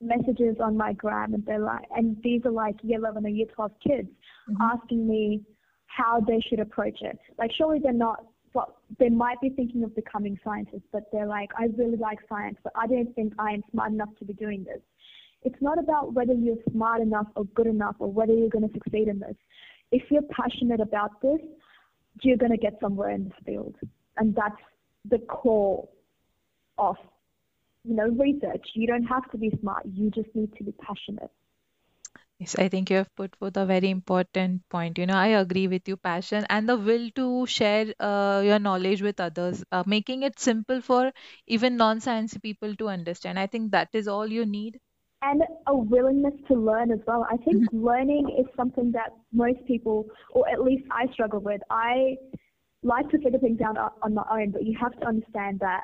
messages 0.00 0.56
on 0.60 0.76
my 0.76 0.92
gram 0.92 1.34
and 1.34 1.44
they're 1.44 1.58
like, 1.58 1.84
and 1.94 2.16
these 2.22 2.42
are 2.44 2.50
like 2.50 2.76
year 2.82 2.98
11 2.98 3.24
or 3.24 3.28
year 3.28 3.46
12 3.54 3.72
kids 3.86 4.08
mm-hmm. 4.48 4.62
asking 4.62 5.06
me 5.06 5.42
how 5.86 6.20
they 6.20 6.40
should 6.48 6.60
approach 6.60 6.98
it. 7.02 7.18
Like 7.38 7.50
surely 7.56 7.78
they're 7.82 7.92
not. 7.92 8.24
Well, 8.52 8.78
they 8.98 9.08
might 9.08 9.40
be 9.40 9.50
thinking 9.50 9.84
of 9.84 9.94
becoming 9.94 10.36
scientists, 10.42 10.82
but 10.90 11.04
they're 11.12 11.26
like, 11.26 11.50
I 11.56 11.68
really 11.76 11.96
like 11.96 12.18
science, 12.28 12.58
but 12.64 12.72
I 12.74 12.88
don't 12.88 13.14
think 13.14 13.32
I 13.38 13.52
am 13.52 13.62
smart 13.70 13.92
enough 13.92 14.08
to 14.18 14.24
be 14.24 14.32
doing 14.32 14.64
this. 14.64 14.80
It's 15.42 15.60
not 15.60 15.78
about 15.78 16.14
whether 16.14 16.34
you're 16.34 16.56
smart 16.72 17.00
enough 17.00 17.28
or 17.36 17.44
good 17.44 17.68
enough 17.68 17.94
or 18.00 18.10
whether 18.10 18.32
you're 18.32 18.48
going 18.48 18.68
to 18.68 18.74
succeed 18.74 19.06
in 19.06 19.20
this. 19.20 19.36
If 19.92 20.02
you're 20.10 20.22
passionate 20.22 20.80
about 20.80 21.22
this, 21.22 21.38
you're 22.22 22.36
going 22.36 22.50
to 22.50 22.58
get 22.58 22.74
somewhere 22.80 23.10
in 23.10 23.24
this 23.24 23.32
field. 23.46 23.76
And 24.16 24.34
that's 24.34 24.60
the 25.08 25.18
core 25.18 25.88
of 26.76 26.96
you 27.84 27.94
know 27.94 28.08
research. 28.08 28.66
You 28.74 28.86
don't 28.86 29.04
have 29.04 29.30
to 29.30 29.38
be 29.38 29.50
smart. 29.60 29.84
You 29.92 30.10
just 30.10 30.28
need 30.34 30.54
to 30.56 30.64
be 30.64 30.72
passionate. 30.72 31.30
Yes, 32.38 32.56
I 32.58 32.68
think 32.68 32.88
you 32.88 32.96
have 32.96 33.14
put 33.16 33.36
forth 33.36 33.56
a 33.58 33.66
very 33.66 33.90
important 33.90 34.62
point. 34.70 34.96
You 34.96 35.06
know, 35.06 35.14
I 35.14 35.28
agree 35.38 35.68
with 35.68 35.86
you, 35.86 35.96
passion 35.98 36.46
and 36.48 36.66
the 36.66 36.76
will 36.76 37.10
to 37.16 37.46
share 37.46 37.92
uh, 38.00 38.40
your 38.42 38.58
knowledge 38.58 39.02
with 39.02 39.20
others, 39.20 39.62
uh, 39.70 39.84
making 39.86 40.22
it 40.22 40.38
simple 40.38 40.80
for 40.80 41.12
even 41.46 41.76
non-science 41.76 42.38
people 42.38 42.74
to 42.76 42.88
understand. 42.88 43.38
I 43.38 43.46
think 43.46 43.72
that 43.72 43.90
is 43.92 44.08
all 44.08 44.26
you 44.26 44.46
need 44.46 44.80
and 45.22 45.42
a 45.66 45.76
willingness 45.76 46.34
to 46.48 46.54
learn 46.54 46.90
as 46.90 47.00
well. 47.06 47.26
I 47.30 47.36
think 47.36 47.64
mm-hmm. 47.64 47.84
learning 47.84 48.36
is 48.38 48.46
something 48.56 48.92
that 48.92 49.10
most 49.32 49.58
people, 49.66 50.06
or 50.32 50.48
at 50.48 50.62
least 50.62 50.84
I 50.90 51.12
struggle 51.12 51.40
with. 51.40 51.60
I 51.70 52.16
like 52.82 53.10
to 53.10 53.18
figure 53.18 53.38
things 53.38 53.60
out 53.60 53.76
on 54.02 54.14
my 54.14 54.24
own, 54.30 54.50
but 54.50 54.64
you 54.64 54.76
have 54.80 54.98
to 55.00 55.06
understand 55.06 55.60
that 55.60 55.82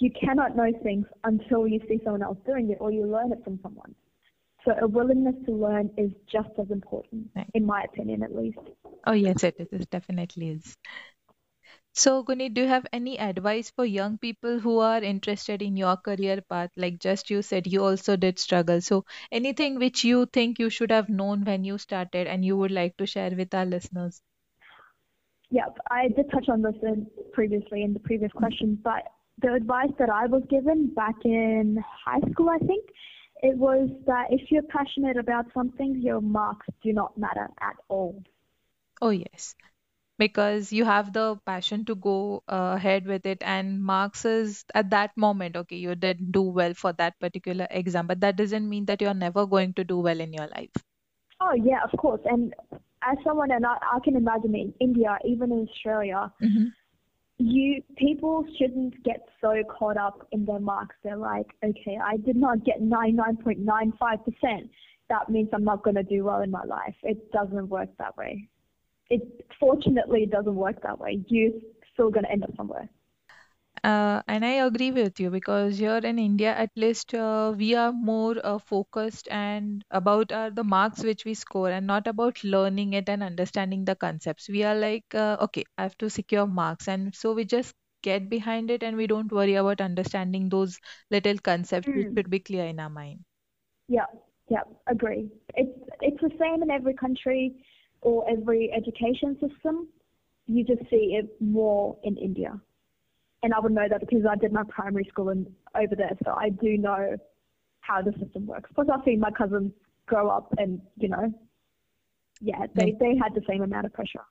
you 0.00 0.10
cannot 0.18 0.56
know 0.56 0.72
things 0.82 1.06
until 1.24 1.68
you 1.68 1.78
see 1.86 2.00
someone 2.02 2.22
else 2.22 2.38
doing 2.46 2.70
it 2.70 2.78
or 2.80 2.90
you 2.90 3.06
learn 3.06 3.32
it 3.32 3.44
from 3.44 3.60
someone. 3.62 3.94
So 4.64 4.72
a 4.80 4.86
willingness 4.86 5.36
to 5.46 5.52
learn 5.52 5.90
is 5.96 6.10
just 6.30 6.50
as 6.58 6.70
important, 6.70 7.28
right. 7.36 7.46
in 7.54 7.64
my 7.64 7.82
opinion, 7.82 8.22
at 8.22 8.34
least. 8.34 8.58
Oh 9.06 9.12
yes, 9.12 9.44
it 9.44 9.56
is. 9.58 9.68
It 9.72 9.90
definitely 9.90 10.50
is. 10.50 10.76
So, 11.92 12.22
Gunit, 12.24 12.54
do 12.54 12.62
you 12.62 12.68
have 12.68 12.86
any 12.92 13.18
advice 13.18 13.70
for 13.70 13.84
young 13.84 14.16
people 14.16 14.60
who 14.60 14.78
are 14.78 15.02
interested 15.02 15.60
in 15.60 15.76
your 15.76 15.96
career 15.96 16.40
path? 16.40 16.70
Like 16.76 16.98
just 17.00 17.30
you 17.30 17.42
said, 17.42 17.66
you 17.66 17.82
also 17.82 18.16
did 18.16 18.38
struggle. 18.38 18.80
So, 18.80 19.04
anything 19.32 19.78
which 19.78 20.04
you 20.04 20.26
think 20.26 20.58
you 20.58 20.70
should 20.70 20.92
have 20.92 21.08
known 21.08 21.44
when 21.44 21.64
you 21.64 21.78
started 21.78 22.26
and 22.26 22.44
you 22.44 22.56
would 22.56 22.70
like 22.70 22.96
to 22.98 23.06
share 23.06 23.30
with 23.30 23.52
our 23.54 23.66
listeners? 23.66 24.22
Yep, 25.50 25.78
I 25.90 26.08
did 26.08 26.30
touch 26.30 26.48
on 26.48 26.62
this 26.62 26.76
in 26.82 27.06
previously 27.32 27.82
in 27.82 27.92
the 27.92 27.98
previous 27.98 28.30
question, 28.30 28.78
but 28.84 29.10
the 29.38 29.54
advice 29.54 29.90
that 29.98 30.10
I 30.10 30.26
was 30.26 30.42
given 30.50 30.92
back 30.94 31.16
in 31.24 31.82
high 32.04 32.20
school, 32.30 32.50
I 32.50 32.58
think, 32.58 32.84
it 33.42 33.56
was 33.56 33.88
that 34.06 34.26
if 34.30 34.50
you're 34.50 34.62
passionate 34.62 35.16
about 35.16 35.46
something, 35.54 36.00
your 36.00 36.20
marks 36.20 36.66
do 36.82 36.92
not 36.92 37.16
matter 37.16 37.48
at 37.60 37.76
all. 37.88 38.22
Oh, 39.00 39.10
yes 39.10 39.54
because 40.20 40.70
you 40.70 40.84
have 40.84 41.12
the 41.14 41.26
passion 41.46 41.84
to 41.86 41.94
go 41.94 42.44
uh, 42.46 42.74
ahead 42.76 43.06
with 43.06 43.24
it 43.24 43.38
and 43.40 43.82
marks 43.82 44.24
is 44.24 44.64
at 44.74 44.90
that 44.90 45.16
moment 45.16 45.56
okay 45.56 45.76
you 45.76 45.94
didn't 45.94 46.30
do 46.30 46.42
well 46.42 46.74
for 46.74 46.92
that 46.92 47.18
particular 47.18 47.66
exam 47.70 48.06
but 48.06 48.20
that 48.20 48.36
doesn't 48.36 48.68
mean 48.68 48.84
that 48.84 49.00
you're 49.00 49.22
never 49.22 49.46
going 49.46 49.72
to 49.80 49.82
do 49.92 49.98
well 50.08 50.20
in 50.20 50.34
your 50.40 50.46
life 50.48 50.84
oh 51.40 51.54
yeah 51.70 51.80
of 51.90 51.98
course 51.98 52.20
and 52.26 52.54
as 53.02 53.16
someone 53.24 53.50
and 53.50 53.64
I, 53.64 53.76
I 53.94 53.98
can 54.04 54.14
imagine 54.14 54.54
in 54.54 54.74
india 54.88 55.16
even 55.24 55.52
in 55.52 55.66
australia 55.70 56.30
mm-hmm. 56.42 56.68
You 57.40 57.82
people 57.96 58.44
shouldn't 58.58 59.02
get 59.02 59.26
so 59.40 59.62
caught 59.68 59.96
up 59.96 60.26
in 60.32 60.44
their 60.44 60.60
marks 60.60 60.94
they're 61.02 61.16
like 61.16 61.46
okay 61.64 61.98
i 62.04 62.16
did 62.18 62.36
not 62.36 62.64
get 62.64 62.80
99.95% 62.82 64.68
that 65.08 65.28
means 65.28 65.48
i'm 65.52 65.64
not 65.64 65.82
going 65.82 65.96
to 65.96 66.02
do 66.02 66.24
well 66.24 66.42
in 66.42 66.50
my 66.50 66.64
life 66.64 66.94
it 67.02 67.32
doesn't 67.32 67.68
work 67.68 67.88
that 67.98 68.16
way 68.16 68.48
it 69.10 69.44
fortunately 69.58 70.24
doesn't 70.24 70.54
work 70.54 70.80
that 70.82 70.98
way. 70.98 71.20
You're 71.26 71.52
still 71.92 72.10
going 72.10 72.24
to 72.24 72.30
end 72.30 72.44
up 72.44 72.50
somewhere. 72.56 72.88
Uh, 73.84 74.22
and 74.26 74.44
I 74.44 74.52
agree 74.66 74.90
with 74.90 75.20
you 75.20 75.30
because 75.30 75.78
here 75.78 75.98
in 75.98 76.18
India, 76.18 76.54
at 76.56 76.70
least, 76.76 77.14
uh, 77.14 77.54
we 77.56 77.74
are 77.74 77.92
more 77.92 78.36
uh, 78.44 78.58
focused 78.58 79.28
and 79.30 79.84
about 79.90 80.32
uh, 80.32 80.48
the 80.50 80.64
marks 80.64 81.02
which 81.02 81.24
we 81.26 81.34
score 81.34 81.68
and 81.70 81.86
not 81.86 82.06
about 82.06 82.42
learning 82.42 82.94
it 82.94 83.08
and 83.08 83.22
understanding 83.22 83.84
the 83.84 83.96
concepts. 83.96 84.48
We 84.48 84.64
are 84.64 84.74
like, 84.74 85.14
uh, 85.14 85.36
okay, 85.42 85.64
I 85.76 85.82
have 85.82 85.96
to 85.98 86.08
secure 86.10 86.46
marks. 86.46 86.88
And 86.88 87.14
so 87.14 87.32
we 87.34 87.44
just 87.44 87.74
get 88.02 88.28
behind 88.30 88.70
it 88.70 88.82
and 88.82 88.96
we 88.96 89.06
don't 89.06 89.30
worry 89.32 89.54
about 89.54 89.80
understanding 89.80 90.48
those 90.48 90.78
little 91.10 91.38
concepts 91.38 91.88
which 91.94 92.08
Mm. 92.08 92.16
should 92.16 92.30
be 92.30 92.40
clear 92.40 92.64
in 92.66 92.80
our 92.80 92.90
mind. 92.90 93.24
Yeah, 93.88 94.06
yeah, 94.48 94.62
agree. 94.86 95.28
It's 95.54 95.78
it's 96.00 96.20
the 96.20 96.30
same 96.38 96.62
in 96.62 96.70
every 96.70 96.94
country 96.94 97.54
or 98.02 98.28
every 98.30 98.70
education 98.72 99.38
system. 99.40 99.88
You 100.46 100.64
just 100.64 100.88
see 100.90 101.16
it 101.20 101.40
more 101.40 101.96
in 102.04 102.16
India. 102.16 102.60
And 103.42 103.54
I 103.54 103.60
would 103.60 103.72
know 103.72 103.88
that 103.88 104.00
because 104.00 104.24
I 104.30 104.36
did 104.36 104.52
my 104.52 104.64
primary 104.68 105.04
school 105.04 105.30
in, 105.30 105.46
over 105.74 105.94
there, 105.96 106.16
so 106.24 106.32
I 106.36 106.50
do 106.50 106.76
know 106.76 107.16
how 107.80 108.02
the 108.02 108.12
system 108.22 108.46
works. 108.46 108.70
Plus, 108.74 108.86
I've 108.92 109.04
seen 109.04 109.20
my 109.20 109.30
cousins 109.30 109.72
grow 110.06 110.28
up, 110.28 110.52
and 110.58 110.80
you 110.96 111.08
know, 111.08 111.32
yeah, 112.40 112.66
they 112.74 112.94
they 113.00 113.16
had 113.16 113.34
the 113.34 113.42
same 113.48 113.62
amount 113.62 113.86
of 113.86 113.92
pressure. 113.94 114.24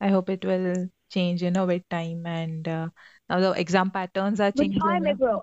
I 0.00 0.08
hope 0.08 0.28
it 0.30 0.44
will 0.44 0.88
change, 1.10 1.42
you 1.42 1.50
know, 1.50 1.66
with 1.66 1.88
time. 1.88 2.26
And 2.26 2.66
uh, 2.66 2.88
now 3.28 3.40
the 3.40 3.52
exam 3.52 3.90
patterns 3.90 4.40
are 4.40 4.52
changing. 4.52 4.74
With 4.74 4.82
time, 4.82 5.06
it 5.06 5.18
will. 5.18 5.42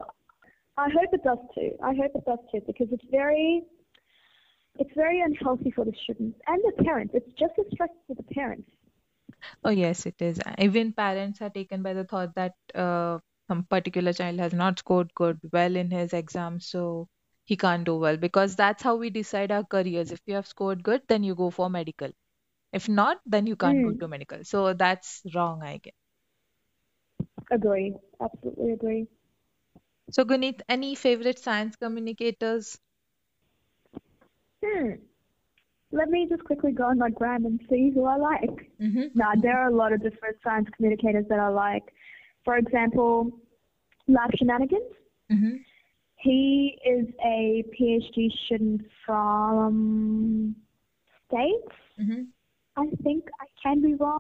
I 0.78 0.90
hope 0.90 1.10
it 1.14 1.24
does 1.24 1.40
too. 1.56 1.72
I 1.84 1.94
hope 1.96 2.12
it 2.14 2.26
does 2.26 2.40
too 2.52 2.62
because 2.68 2.88
it's 2.92 3.06
very, 3.10 3.64
it's 4.78 4.92
very 4.96 5.22
unhealthy 5.22 5.72
for 5.72 5.86
the 5.86 5.94
students 6.04 6.40
and 6.48 6.62
the 6.64 6.84
parents. 6.84 7.14
It's 7.16 7.32
just 7.40 7.54
as 7.60 7.66
stressful 7.72 7.98
for 8.08 8.16
the 8.16 8.24
parents. 8.34 8.70
Oh, 9.64 9.70
yes, 9.70 10.06
it 10.06 10.22
is. 10.22 10.40
Even 10.58 10.94
parents 10.94 11.42
are 11.42 11.50
taken 11.50 11.82
by 11.84 11.94
the 11.94 12.04
thought 12.04 12.34
that 12.36 12.54
uh, 12.76 13.20
some 13.48 13.64
particular 13.66 14.14
child 14.14 14.40
has 14.40 14.54
not 14.54 14.80
scored 14.80 15.14
good 15.16 15.40
well 15.52 15.76
in 15.76 15.92
his 15.92 16.14
exam, 16.14 16.60
so 16.60 17.08
he 17.46 17.56
can't 17.56 17.84
do 17.86 17.96
well 17.98 18.18
because 18.18 18.56
that's 18.56 18.84
how 18.84 18.96
we 18.96 19.10
decide 19.10 19.52
our 19.52 19.64
careers. 19.64 20.12
If 20.12 20.22
you 20.26 20.36
have 20.36 20.48
scored 20.48 20.84
good, 20.84 21.02
then 21.08 21.24
you 21.24 21.36
go 21.36 21.50
for 21.52 21.70
medical. 21.70 22.12
If 22.74 22.90
not, 22.90 23.20
then 23.26 23.48
you 23.48 23.56
can't 23.56 23.82
go 23.82 23.94
Mm. 23.94 24.00
to 24.00 24.08
medical. 24.08 24.44
So 24.44 24.74
that's 24.74 25.22
wrong, 25.36 25.64
I 25.64 25.78
guess. 25.78 25.94
Agree. 27.52 27.96
Absolutely 28.22 28.72
agree. 28.74 29.08
So, 30.12 30.24
Guneet, 30.26 30.62
any 30.68 30.96
favorite 30.96 31.40
science 31.40 31.76
communicators? 31.76 32.78
Hmm. 34.64 34.94
Let 35.92 36.10
me 36.10 36.28
just 36.30 36.44
quickly 36.44 36.72
go 36.72 36.86
on 36.86 36.98
my 36.98 37.10
gram 37.10 37.46
and 37.46 37.62
see 37.70 37.92
who 37.94 38.06
I 38.06 38.18
like. 38.18 38.72
Mm-hmm. 38.82 39.16
Now, 39.16 39.32
there 39.42 39.58
are 39.58 39.70
a 39.70 39.76
lot 39.76 39.94
of 39.94 40.02
different 40.02 40.38
science 40.44 40.68
communicators 40.76 41.26
that 41.30 41.40
I 41.40 41.48
like. 41.48 41.84
For 42.44 42.58
example, 42.58 43.32
Lab 44.08 44.30
Shenanigans. 44.36 44.94
Mm-hmm. 45.32 45.56
He 46.18 46.78
is 46.86 47.08
a 47.24 47.64
PhD 47.80 48.30
student 48.46 48.82
from 49.06 50.56
States. 51.28 51.74
Mm-hmm. 52.00 52.24
I 52.76 52.86
think 53.04 53.26
I 53.40 53.46
can 53.62 53.82
be 53.82 53.96
wrong. 53.96 54.20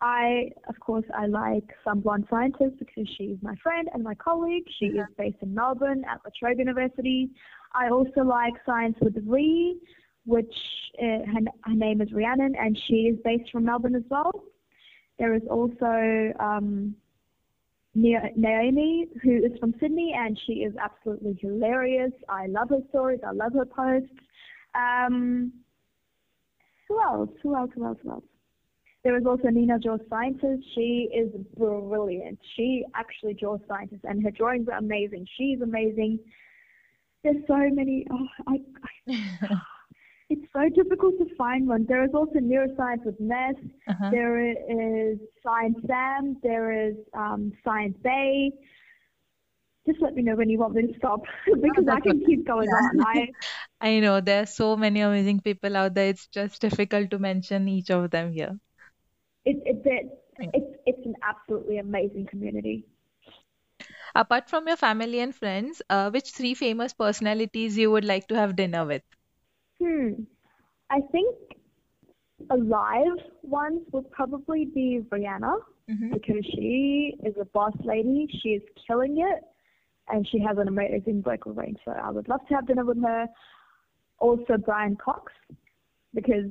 I, 0.00 0.50
of 0.68 0.78
course, 0.80 1.04
I 1.16 1.26
like 1.26 1.64
some 1.82 2.00
blonde 2.00 2.26
scientist 2.28 2.78
because 2.78 3.08
she's 3.16 3.36
my 3.42 3.54
friend 3.62 3.88
and 3.94 4.02
my 4.02 4.14
colleague. 4.14 4.64
She 4.78 4.86
is 4.86 5.06
based 5.16 5.38
in 5.40 5.54
Melbourne 5.54 6.04
at 6.10 6.20
La 6.24 6.30
Trobe 6.38 6.58
University. 6.58 7.30
I 7.74 7.88
also 7.88 8.20
like 8.20 8.52
Science 8.66 8.96
with 9.00 9.16
Ree, 9.26 9.78
which 10.26 10.52
uh, 11.00 11.24
her, 11.32 11.40
her 11.64 11.74
name 11.74 12.00
is 12.00 12.12
Rhiannon, 12.12 12.54
and 12.56 12.78
she 12.86 13.08
is 13.08 13.18
based 13.24 13.50
from 13.50 13.64
Melbourne 13.64 13.94
as 13.94 14.02
well. 14.10 14.44
There 15.18 15.34
is 15.34 15.42
also 15.48 16.32
um, 16.40 16.94
Naomi, 17.94 19.06
who 19.22 19.36
is 19.36 19.58
from 19.58 19.74
Sydney, 19.80 20.14
and 20.16 20.38
she 20.46 20.54
is 20.54 20.74
absolutely 20.82 21.38
hilarious. 21.40 22.12
I 22.28 22.46
love 22.46 22.68
her 22.70 22.80
stories. 22.90 23.20
I 23.26 23.32
love 23.32 23.54
her 23.54 23.64
posts. 23.64 24.10
Um, 24.74 25.52
who 26.88 27.00
else? 27.02 27.30
Who 27.42 27.56
else? 27.56 27.70
Who 27.74 27.86
else? 27.86 27.98
Who 28.02 28.10
else? 28.10 28.24
There 29.02 29.16
is 29.16 29.24
also 29.24 29.48
Nina 29.48 29.78
draws 29.78 30.00
scientists. 30.10 30.64
She 30.74 31.08
is 31.14 31.30
brilliant. 31.56 32.38
She 32.56 32.84
actually 32.94 33.34
draws 33.34 33.60
scientists, 33.68 34.04
and 34.04 34.22
her 34.22 34.30
drawings 34.30 34.68
are 34.68 34.78
amazing. 34.78 35.26
She's 35.38 35.60
amazing. 35.62 36.18
There's 37.22 37.36
so 37.46 37.56
many. 37.56 38.06
Oh, 38.10 38.26
I, 38.48 38.60
I, 39.08 39.54
it's 40.28 40.46
so 40.52 40.68
difficult 40.74 41.18
to 41.18 41.26
find 41.36 41.68
one. 41.68 41.86
There 41.88 42.04
is 42.04 42.10
also 42.14 42.34
neuroscience 42.40 43.04
with 43.04 43.18
Ness. 43.20 43.54
Uh-huh. 43.88 44.10
There 44.10 44.38
is 44.50 45.18
Science 45.42 45.78
Sam. 45.86 46.36
There 46.42 46.88
is 46.88 46.96
um, 47.16 47.52
Science 47.64 47.96
Bay. 48.02 48.50
Just 49.86 50.02
let 50.02 50.14
me 50.14 50.22
know 50.22 50.34
when 50.34 50.50
you 50.50 50.58
want 50.58 50.74
me 50.74 50.82
to 50.86 50.98
stop 50.98 51.20
because 51.46 51.86
I 51.88 52.00
can 52.00 52.20
keep 52.26 52.46
going 52.46 52.68
on. 52.68 53.00
I 53.06 53.28
I 53.80 54.00
know 54.00 54.20
there 54.20 54.42
are 54.42 54.46
so 54.46 54.76
many 54.76 55.00
amazing 55.00 55.40
people 55.40 55.76
out 55.76 55.94
there. 55.94 56.08
It's 56.08 56.26
just 56.26 56.60
difficult 56.60 57.10
to 57.10 57.18
mention 57.18 57.68
each 57.68 57.90
of 57.90 58.10
them 58.10 58.32
here. 58.32 58.58
it, 59.44 59.56
it, 59.64 59.82
it, 59.86 60.06
Yeah. 60.38 60.50
it's 60.52 60.72
it's 60.86 61.06
an 61.06 61.14
absolutely 61.22 61.78
amazing 61.78 62.26
community. 62.26 62.84
Apart 64.16 64.50
from 64.50 64.66
your 64.66 64.76
family 64.76 65.20
and 65.20 65.32
friends, 65.32 65.80
uh, 65.88 66.10
which 66.10 66.32
three 66.32 66.54
famous 66.54 66.92
personalities 66.92 67.78
you 67.78 67.88
would 67.92 68.04
like 68.04 68.26
to 68.28 68.34
have 68.34 68.56
dinner 68.56 68.84
with? 68.84 69.02
Hmm. 69.82 70.22
I 70.90 71.00
think 71.12 71.34
a 72.50 72.56
live 72.56 73.18
ones 73.42 73.82
would 73.92 74.10
probably 74.10 74.66
be 74.66 75.00
Rihanna 75.10 75.56
Mm-hmm. 75.88 76.14
because 76.14 76.44
she 76.56 77.16
is 77.24 77.32
a 77.40 77.44
boss 77.44 77.72
lady. 77.84 78.26
She 78.42 78.48
is 78.48 78.62
killing 78.88 79.18
it, 79.20 79.44
and 80.08 80.26
she 80.26 80.40
has 80.40 80.58
an 80.58 80.66
amazing 80.66 81.22
vocal 81.22 81.52
range. 81.52 81.78
So 81.84 81.92
I 81.92 82.10
would 82.10 82.28
love 82.28 82.40
to 82.48 82.54
have 82.56 82.66
dinner 82.66 82.84
with 82.84 83.00
her. 83.04 83.28
Also 84.18 84.56
Brian 84.56 84.96
Cox 84.96 85.32
because 86.12 86.46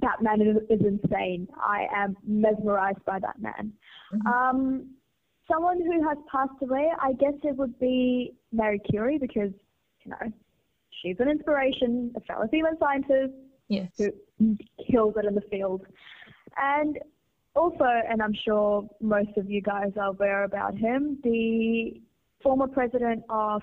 that 0.00 0.20
man 0.20 0.40
is, 0.40 0.56
is 0.68 0.84
insane. 0.84 1.46
I 1.64 1.86
am 1.94 2.16
mesmerized 2.26 3.04
by 3.04 3.20
that 3.20 3.40
man. 3.40 3.72
Mhm. 4.12 4.26
Um, 4.26 4.90
someone 5.48 5.80
who 5.80 6.02
has 6.08 6.18
passed 6.28 6.60
away, 6.60 6.90
I 7.00 7.12
guess 7.12 7.34
it 7.44 7.56
would 7.56 7.78
be 7.78 8.34
Mary 8.50 8.80
Curie 8.80 9.18
because 9.18 9.52
you 10.04 10.10
know 10.10 10.32
she's 11.02 11.16
an 11.18 11.28
inspiration, 11.28 12.12
a 12.16 12.20
fellow 12.20 12.46
female 12.48 12.76
scientist 12.78 13.32
Yes. 13.68 13.90
who 13.98 14.56
kills 14.90 15.14
it 15.16 15.24
in 15.24 15.34
the 15.34 15.40
field. 15.50 15.86
And 16.56 16.98
also, 17.54 17.84
and 17.84 18.22
I'm 18.22 18.34
sure 18.44 18.88
most 19.00 19.36
of 19.36 19.50
you 19.50 19.60
guys 19.60 19.92
are 19.96 20.08
aware 20.08 20.44
about 20.44 20.76
him, 20.76 21.18
the 21.22 22.00
former 22.42 22.66
president 22.66 23.24
of, 23.28 23.62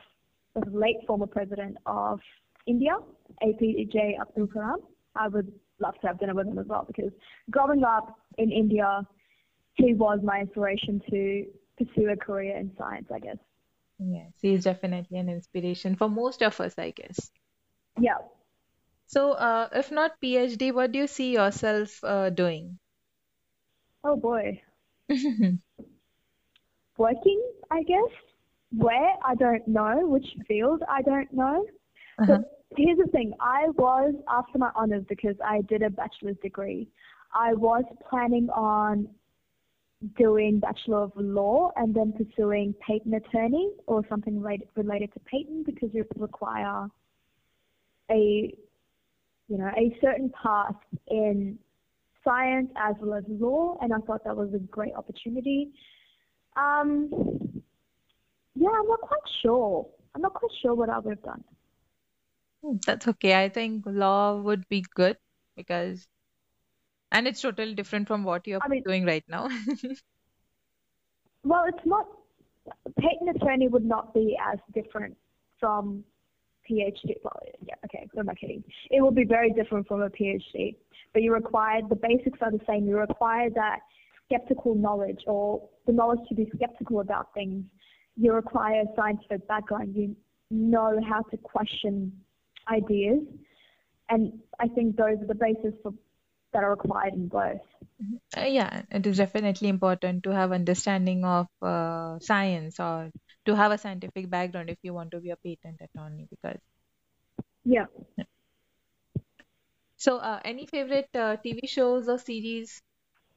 the 0.55 0.69
late 0.71 0.97
former 1.05 1.27
president 1.27 1.77
of 1.85 2.19
India, 2.65 2.97
APJ 3.43 4.19
Abdul 4.19 4.47
Kalam. 4.47 4.77
I 5.15 5.27
would 5.27 5.51
love 5.79 5.95
to 6.01 6.07
have 6.07 6.19
dinner 6.19 6.33
with 6.33 6.47
him 6.47 6.57
as 6.59 6.65
well 6.67 6.85
because 6.85 7.11
growing 7.51 7.83
up 7.83 8.15
in 8.37 8.51
India, 8.51 9.01
he 9.75 9.93
was 9.93 10.19
my 10.23 10.41
inspiration 10.41 11.01
to 11.09 11.45
pursue 11.77 12.09
a 12.09 12.15
career 12.15 12.57
in 12.57 12.71
science, 12.77 13.07
I 13.13 13.19
guess. 13.19 13.37
Yes, 13.99 14.33
he 14.41 14.53
is 14.55 14.63
definitely 14.63 15.19
an 15.19 15.29
inspiration 15.29 15.95
for 15.95 16.09
most 16.09 16.41
of 16.41 16.59
us, 16.59 16.77
I 16.79 16.91
guess. 16.91 17.31
Yeah. 17.99 18.17
So, 19.07 19.33
uh, 19.33 19.69
if 19.73 19.91
not 19.91 20.19
PhD, 20.21 20.73
what 20.73 20.91
do 20.91 20.99
you 20.99 21.07
see 21.07 21.33
yourself 21.33 22.03
uh, 22.03 22.29
doing? 22.29 22.79
Oh 24.03 24.15
boy. 24.15 24.61
Working, 26.97 27.41
I 27.71 27.83
guess. 27.83 28.11
Where? 28.71 29.13
I 29.25 29.35
don't 29.35 29.67
know. 29.67 30.07
Which 30.07 30.27
field? 30.47 30.83
I 30.89 31.01
don't 31.01 31.31
know. 31.33 31.65
Uh-huh. 32.19 32.39
But 32.39 32.41
here's 32.77 32.97
the 32.97 33.07
thing. 33.07 33.33
I 33.39 33.67
was, 33.69 34.13
after 34.27 34.57
my 34.59 34.71
honors, 34.75 35.03
because 35.07 35.35
I 35.43 35.61
did 35.61 35.81
a 35.81 35.89
bachelor's 35.89 36.37
degree, 36.41 36.87
I 37.33 37.53
was 37.53 37.83
planning 38.09 38.49
on 38.49 39.07
doing 40.17 40.59
Bachelor 40.59 41.03
of 41.03 41.11
Law 41.15 41.71
and 41.75 41.93
then 41.93 42.13
pursuing 42.13 42.73
patent 42.85 43.15
attorney 43.15 43.71
or 43.85 44.03
something 44.07 44.41
related, 44.41 44.67
related 44.75 45.13
to 45.13 45.19
patent 45.19 45.65
because 45.65 45.89
it 45.93 46.07
would 46.13 46.21
require 46.21 46.87
a, 48.09 48.53
you 49.47 49.57
know, 49.57 49.71
a 49.77 49.97
certain 50.01 50.31
path 50.41 50.75
in 51.07 51.59
science 52.23 52.69
as 52.77 52.95
well 53.01 53.17
as 53.17 53.23
law, 53.27 53.77
and 53.81 53.93
I 53.93 53.97
thought 53.99 54.23
that 54.23 54.35
was 54.35 54.53
a 54.53 54.59
great 54.59 54.93
opportunity. 54.95 55.69
Um, 56.55 57.09
yeah, 58.55 58.69
I'm 58.69 58.87
not 58.87 59.01
quite 59.01 59.19
sure. 59.41 59.87
I'm 60.15 60.21
not 60.21 60.33
quite 60.33 60.51
sure 60.61 60.73
what 60.75 60.89
I 60.89 60.99
would 60.99 61.11
have 61.17 61.23
done. 61.23 61.43
Hmm, 62.63 62.77
That's 62.85 63.07
okay. 63.07 63.41
I 63.43 63.49
think 63.49 63.83
law 63.85 64.39
would 64.41 64.67
be 64.69 64.83
good 64.95 65.17
because, 65.55 66.07
and 67.11 67.27
it's 67.27 67.41
totally 67.41 67.73
different 67.75 68.07
from 68.07 68.23
what 68.23 68.47
you're 68.47 68.59
I 68.63 68.67
mean- 68.67 68.83
doing 68.83 69.05
right 69.05 69.23
now. 69.27 69.49
Well, 71.43 71.65
it's 71.67 71.85
not. 71.85 72.05
Patent 72.99 73.35
attorney 73.35 73.67
would 73.67 73.85
not 73.85 74.13
be 74.13 74.37
as 74.51 74.59
different 74.73 75.15
from 75.59 76.03
PhD. 76.69 77.15
Well, 77.23 77.39
yeah, 77.65 77.75
okay, 77.85 78.07
who 78.11 78.19
am 78.19 78.29
I 78.29 78.33
kidding? 78.35 78.63
It 78.91 79.01
will 79.01 79.11
be 79.11 79.23
very 79.23 79.51
different 79.53 79.87
from 79.87 80.01
a 80.01 80.09
PhD, 80.09 80.75
but 81.13 81.21
you 81.23 81.33
require 81.33 81.81
the 81.87 81.95
basics 81.95 82.37
are 82.41 82.51
the 82.51 82.59
same. 82.67 82.87
You 82.87 82.97
require 82.99 83.49
that 83.51 83.79
skeptical 84.25 84.75
knowledge 84.75 85.21
or 85.25 85.67
the 85.87 85.93
knowledge 85.93 86.19
to 86.29 86.35
be 86.35 86.51
skeptical 86.55 86.99
about 86.99 87.33
things. 87.33 87.63
You 88.17 88.33
require 88.33 88.81
a 88.81 88.85
scientific 88.95 89.47
background. 89.47 89.95
You 89.95 90.15
know 90.51 90.99
how 91.09 91.21
to 91.31 91.37
question 91.37 92.11
ideas, 92.69 93.21
and 94.09 94.33
I 94.59 94.67
think 94.67 94.97
those 94.97 95.17
are 95.21 95.25
the 95.27 95.35
basis 95.35 95.73
for 95.81 95.93
that 96.53 96.63
are 96.63 96.71
required 96.71 97.13
in 97.13 97.27
both. 97.27 97.61
Uh, 98.37 98.41
yeah, 98.41 98.83
it 98.91 99.05
is 99.05 99.17
definitely 99.17 99.67
important 99.67 100.23
to 100.23 100.29
have 100.31 100.51
understanding 100.51 101.25
of 101.25 101.47
uh, 101.61 102.17
science 102.19 102.79
or 102.79 103.11
to 103.45 103.55
have 103.55 103.71
a 103.71 103.77
scientific 103.77 104.29
background 104.29 104.69
if 104.69 104.77
you 104.83 104.93
want 104.93 105.11
to 105.11 105.19
be 105.19 105.31
a 105.31 105.35
patent 105.37 105.81
attorney 105.81 106.27
because 106.29 106.59
yeah. 107.65 107.85
So, 109.97 110.17
uh, 110.17 110.39
any 110.45 110.65
favorite 110.65 111.09
uh, 111.13 111.35
TV 111.43 111.67
shows 111.67 112.07
or 112.07 112.17
series? 112.17 112.81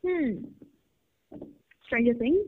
Hmm. 0.06 0.46
Stranger 1.86 2.14
Things. 2.14 2.46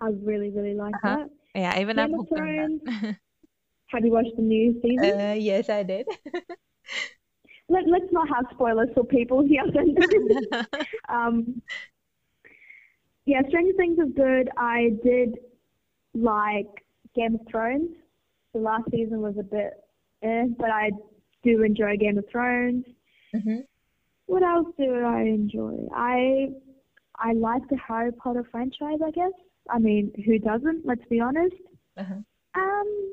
I 0.00 0.10
really, 0.22 0.50
really 0.50 0.74
like 0.74 0.94
uh-huh. 0.94 1.26
that. 1.26 1.30
Yeah, 1.54 1.80
even 1.80 1.96
Game 1.96 2.04
I'm 2.04 2.12
hooked 2.12 2.32
on 2.32 2.80
that. 2.90 3.16
Have 3.88 4.04
you 4.04 4.12
watched 4.12 4.36
the 4.36 4.42
new 4.42 4.80
season? 4.82 5.20
Uh, 5.20 5.34
yes, 5.34 5.68
I 5.68 5.82
did. 5.82 6.06
Let, 7.68 7.88
let's 7.88 8.12
not 8.12 8.28
have 8.28 8.44
spoilers 8.52 8.88
for 8.94 9.04
people 9.04 9.44
here. 9.44 9.64
um, 11.08 11.60
yeah, 13.24 13.40
Stranger 13.48 13.72
Things 13.76 13.98
is 13.98 14.12
good. 14.14 14.48
I 14.56 14.90
did 15.02 15.38
like 16.14 16.68
Game 17.14 17.34
of 17.34 17.40
Thrones. 17.50 17.90
The 18.54 18.60
last 18.60 18.84
season 18.90 19.20
was 19.20 19.34
a 19.38 19.42
bit 19.42 19.74
eh, 20.22 20.44
but 20.58 20.70
I 20.70 20.90
do 21.42 21.62
enjoy 21.62 21.96
Game 21.96 22.18
of 22.18 22.24
Thrones. 22.30 22.84
Mm-hmm. 23.34 23.60
What 24.26 24.42
else 24.42 24.68
do 24.78 25.04
I 25.04 25.22
enjoy? 25.22 25.88
I 25.94 26.48
I 27.18 27.32
like 27.32 27.62
the 27.68 27.76
Harry 27.76 28.12
Potter 28.12 28.44
franchise. 28.50 28.98
I 29.04 29.10
guess. 29.10 29.32
I 29.70 29.78
mean, 29.78 30.12
who 30.24 30.38
doesn't? 30.38 30.86
Let's 30.86 31.04
be 31.10 31.20
honest. 31.20 31.56
Uh-huh. 31.96 32.14
Um, 32.54 33.12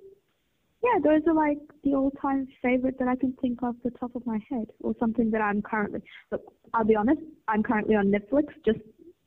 yeah, 0.83 0.99
those 1.03 1.21
are 1.27 1.33
like 1.33 1.59
the 1.83 1.93
all-time 1.95 2.47
favorite 2.61 2.99
that 2.99 3.07
I 3.07 3.15
can 3.15 3.33
think 3.41 3.63
of 3.63 3.75
the 3.83 3.91
top 3.91 4.15
of 4.15 4.25
my 4.25 4.39
head, 4.49 4.67
or 4.81 4.93
something 4.99 5.31
that 5.31 5.41
I'm 5.41 5.61
currently. 5.61 6.01
Look, 6.31 6.41
I'll 6.73 6.83
be 6.83 6.95
honest. 6.95 7.21
I'm 7.47 7.63
currently 7.63 7.95
on 7.95 8.07
Netflix, 8.07 8.47
just 8.65 8.79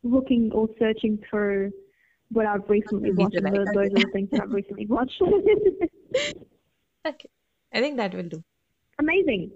looking 0.03 0.51
or 0.53 0.69
searching 0.79 1.19
through 1.29 1.73
what 2.31 2.47
I've 2.47 2.69
recently 2.69 3.12
watched. 3.12 3.40
Those, 3.42 3.66
those 3.75 3.87
are 3.87 4.05
the 4.05 4.11
things 4.12 4.29
that 4.33 4.42
I've 4.42 4.53
recently 4.53 4.87
watched. 4.87 5.21
okay, 7.07 7.29
I 7.73 7.81
think 7.81 7.97
that 7.97 8.14
will 8.14 8.29
do. 8.29 8.42
Amazing. 8.99 9.51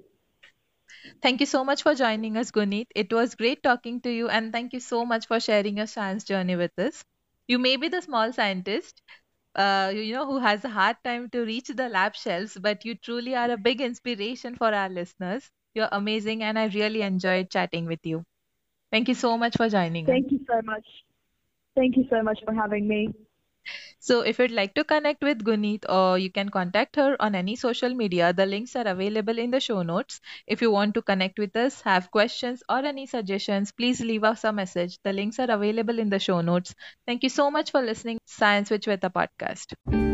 Thank 1.23 1.41
you 1.41 1.47
so 1.47 1.65
much 1.65 1.83
for 1.83 1.95
joining 1.95 2.37
us, 2.37 2.51
Guneet. 2.51 2.87
It 2.95 3.13
was 3.13 3.35
great 3.35 3.63
talking 3.63 4.01
to 4.03 4.11
you, 4.11 4.29
and 4.29 4.53
thank 4.53 4.73
you 4.73 4.81
so 4.81 5.05
much 5.05 5.27
for 5.27 5.41
sharing 5.41 5.77
your 5.77 5.87
science 5.87 6.25
journey 6.25 6.57
with 6.57 6.79
us. 6.79 7.05
You 7.47 7.59
may 7.59 7.77
be 7.77 7.89
the 7.89 8.01
small 8.01 8.33
scientist, 8.33 9.03
uh, 9.55 9.93
you 9.95 10.15
know, 10.15 10.27
who 10.27 10.39
has 10.39 10.65
a 10.65 10.69
hard 10.69 10.97
time 11.05 11.29
to 11.31 11.45
reach 11.45 11.69
the 11.69 11.89
lab 11.89 12.15
shelves, 12.17 12.57
but 12.61 12.85
you 12.85 12.95
truly 12.95 13.35
are 13.35 13.51
a 13.51 13.57
big 13.59 13.81
inspiration 13.81 14.57
for 14.57 14.73
our 14.75 14.89
listeners. 14.89 15.51
You're 15.75 15.89
amazing, 15.93 16.43
and 16.43 16.59
I 16.59 16.67
really 16.67 17.03
enjoyed 17.03 17.51
chatting 17.51 17.87
with 17.87 18.05
you. 18.05 18.25
Thank 18.93 19.09
you 19.09 19.15
so 19.15 19.37
much 19.39 19.57
for 19.57 19.69
joining 19.69 20.09
Thank 20.09 20.27
us. 20.27 20.33
you 20.33 20.41
so 20.49 20.61
much. 20.65 20.87
Thank 21.77 21.97
you 21.97 22.05
so 22.11 22.23
much 22.23 22.41
for 22.45 22.55
having 22.55 22.89
me. 22.89 23.09
So, 23.99 24.21
if 24.21 24.39
you'd 24.39 24.51
like 24.51 24.75
to 24.75 24.85
connect 24.85 25.23
with 25.23 25.45
Guneet 25.45 25.85
or 25.89 26.19
you 26.19 26.31
can 26.31 26.49
contact 26.49 26.97
her 26.97 27.17
on 27.21 27.35
any 27.35 27.57
social 27.57 27.95
media, 27.95 28.33
the 28.33 28.47
links 28.47 28.77
are 28.77 28.87
available 28.87 29.39
in 29.39 29.51
the 29.51 29.61
show 29.61 29.83
notes. 29.83 30.21
If 30.47 30.63
you 30.63 30.71
want 30.71 30.95
to 30.95 31.03
connect 31.03 31.39
with 31.39 31.57
us, 31.57 31.81
have 31.83 32.11
questions, 32.11 32.63
or 32.69 32.79
any 32.79 33.07
suggestions, 33.07 33.73
please 33.73 34.01
leave 34.01 34.25
us 34.25 34.45
a 34.45 34.53
message. 34.53 34.99
The 35.05 35.13
links 35.13 35.39
are 35.39 35.51
available 35.51 35.99
in 35.99 36.11
the 36.11 36.19
show 36.19 36.41
notes. 36.41 36.75
Thank 37.07 37.23
you 37.23 37.29
so 37.29 37.51
much 37.51 37.71
for 37.71 37.83
listening 37.83 38.19
Science 38.27 38.71
with 38.71 38.83
Shweta 38.83 39.13
podcast. 39.13 40.10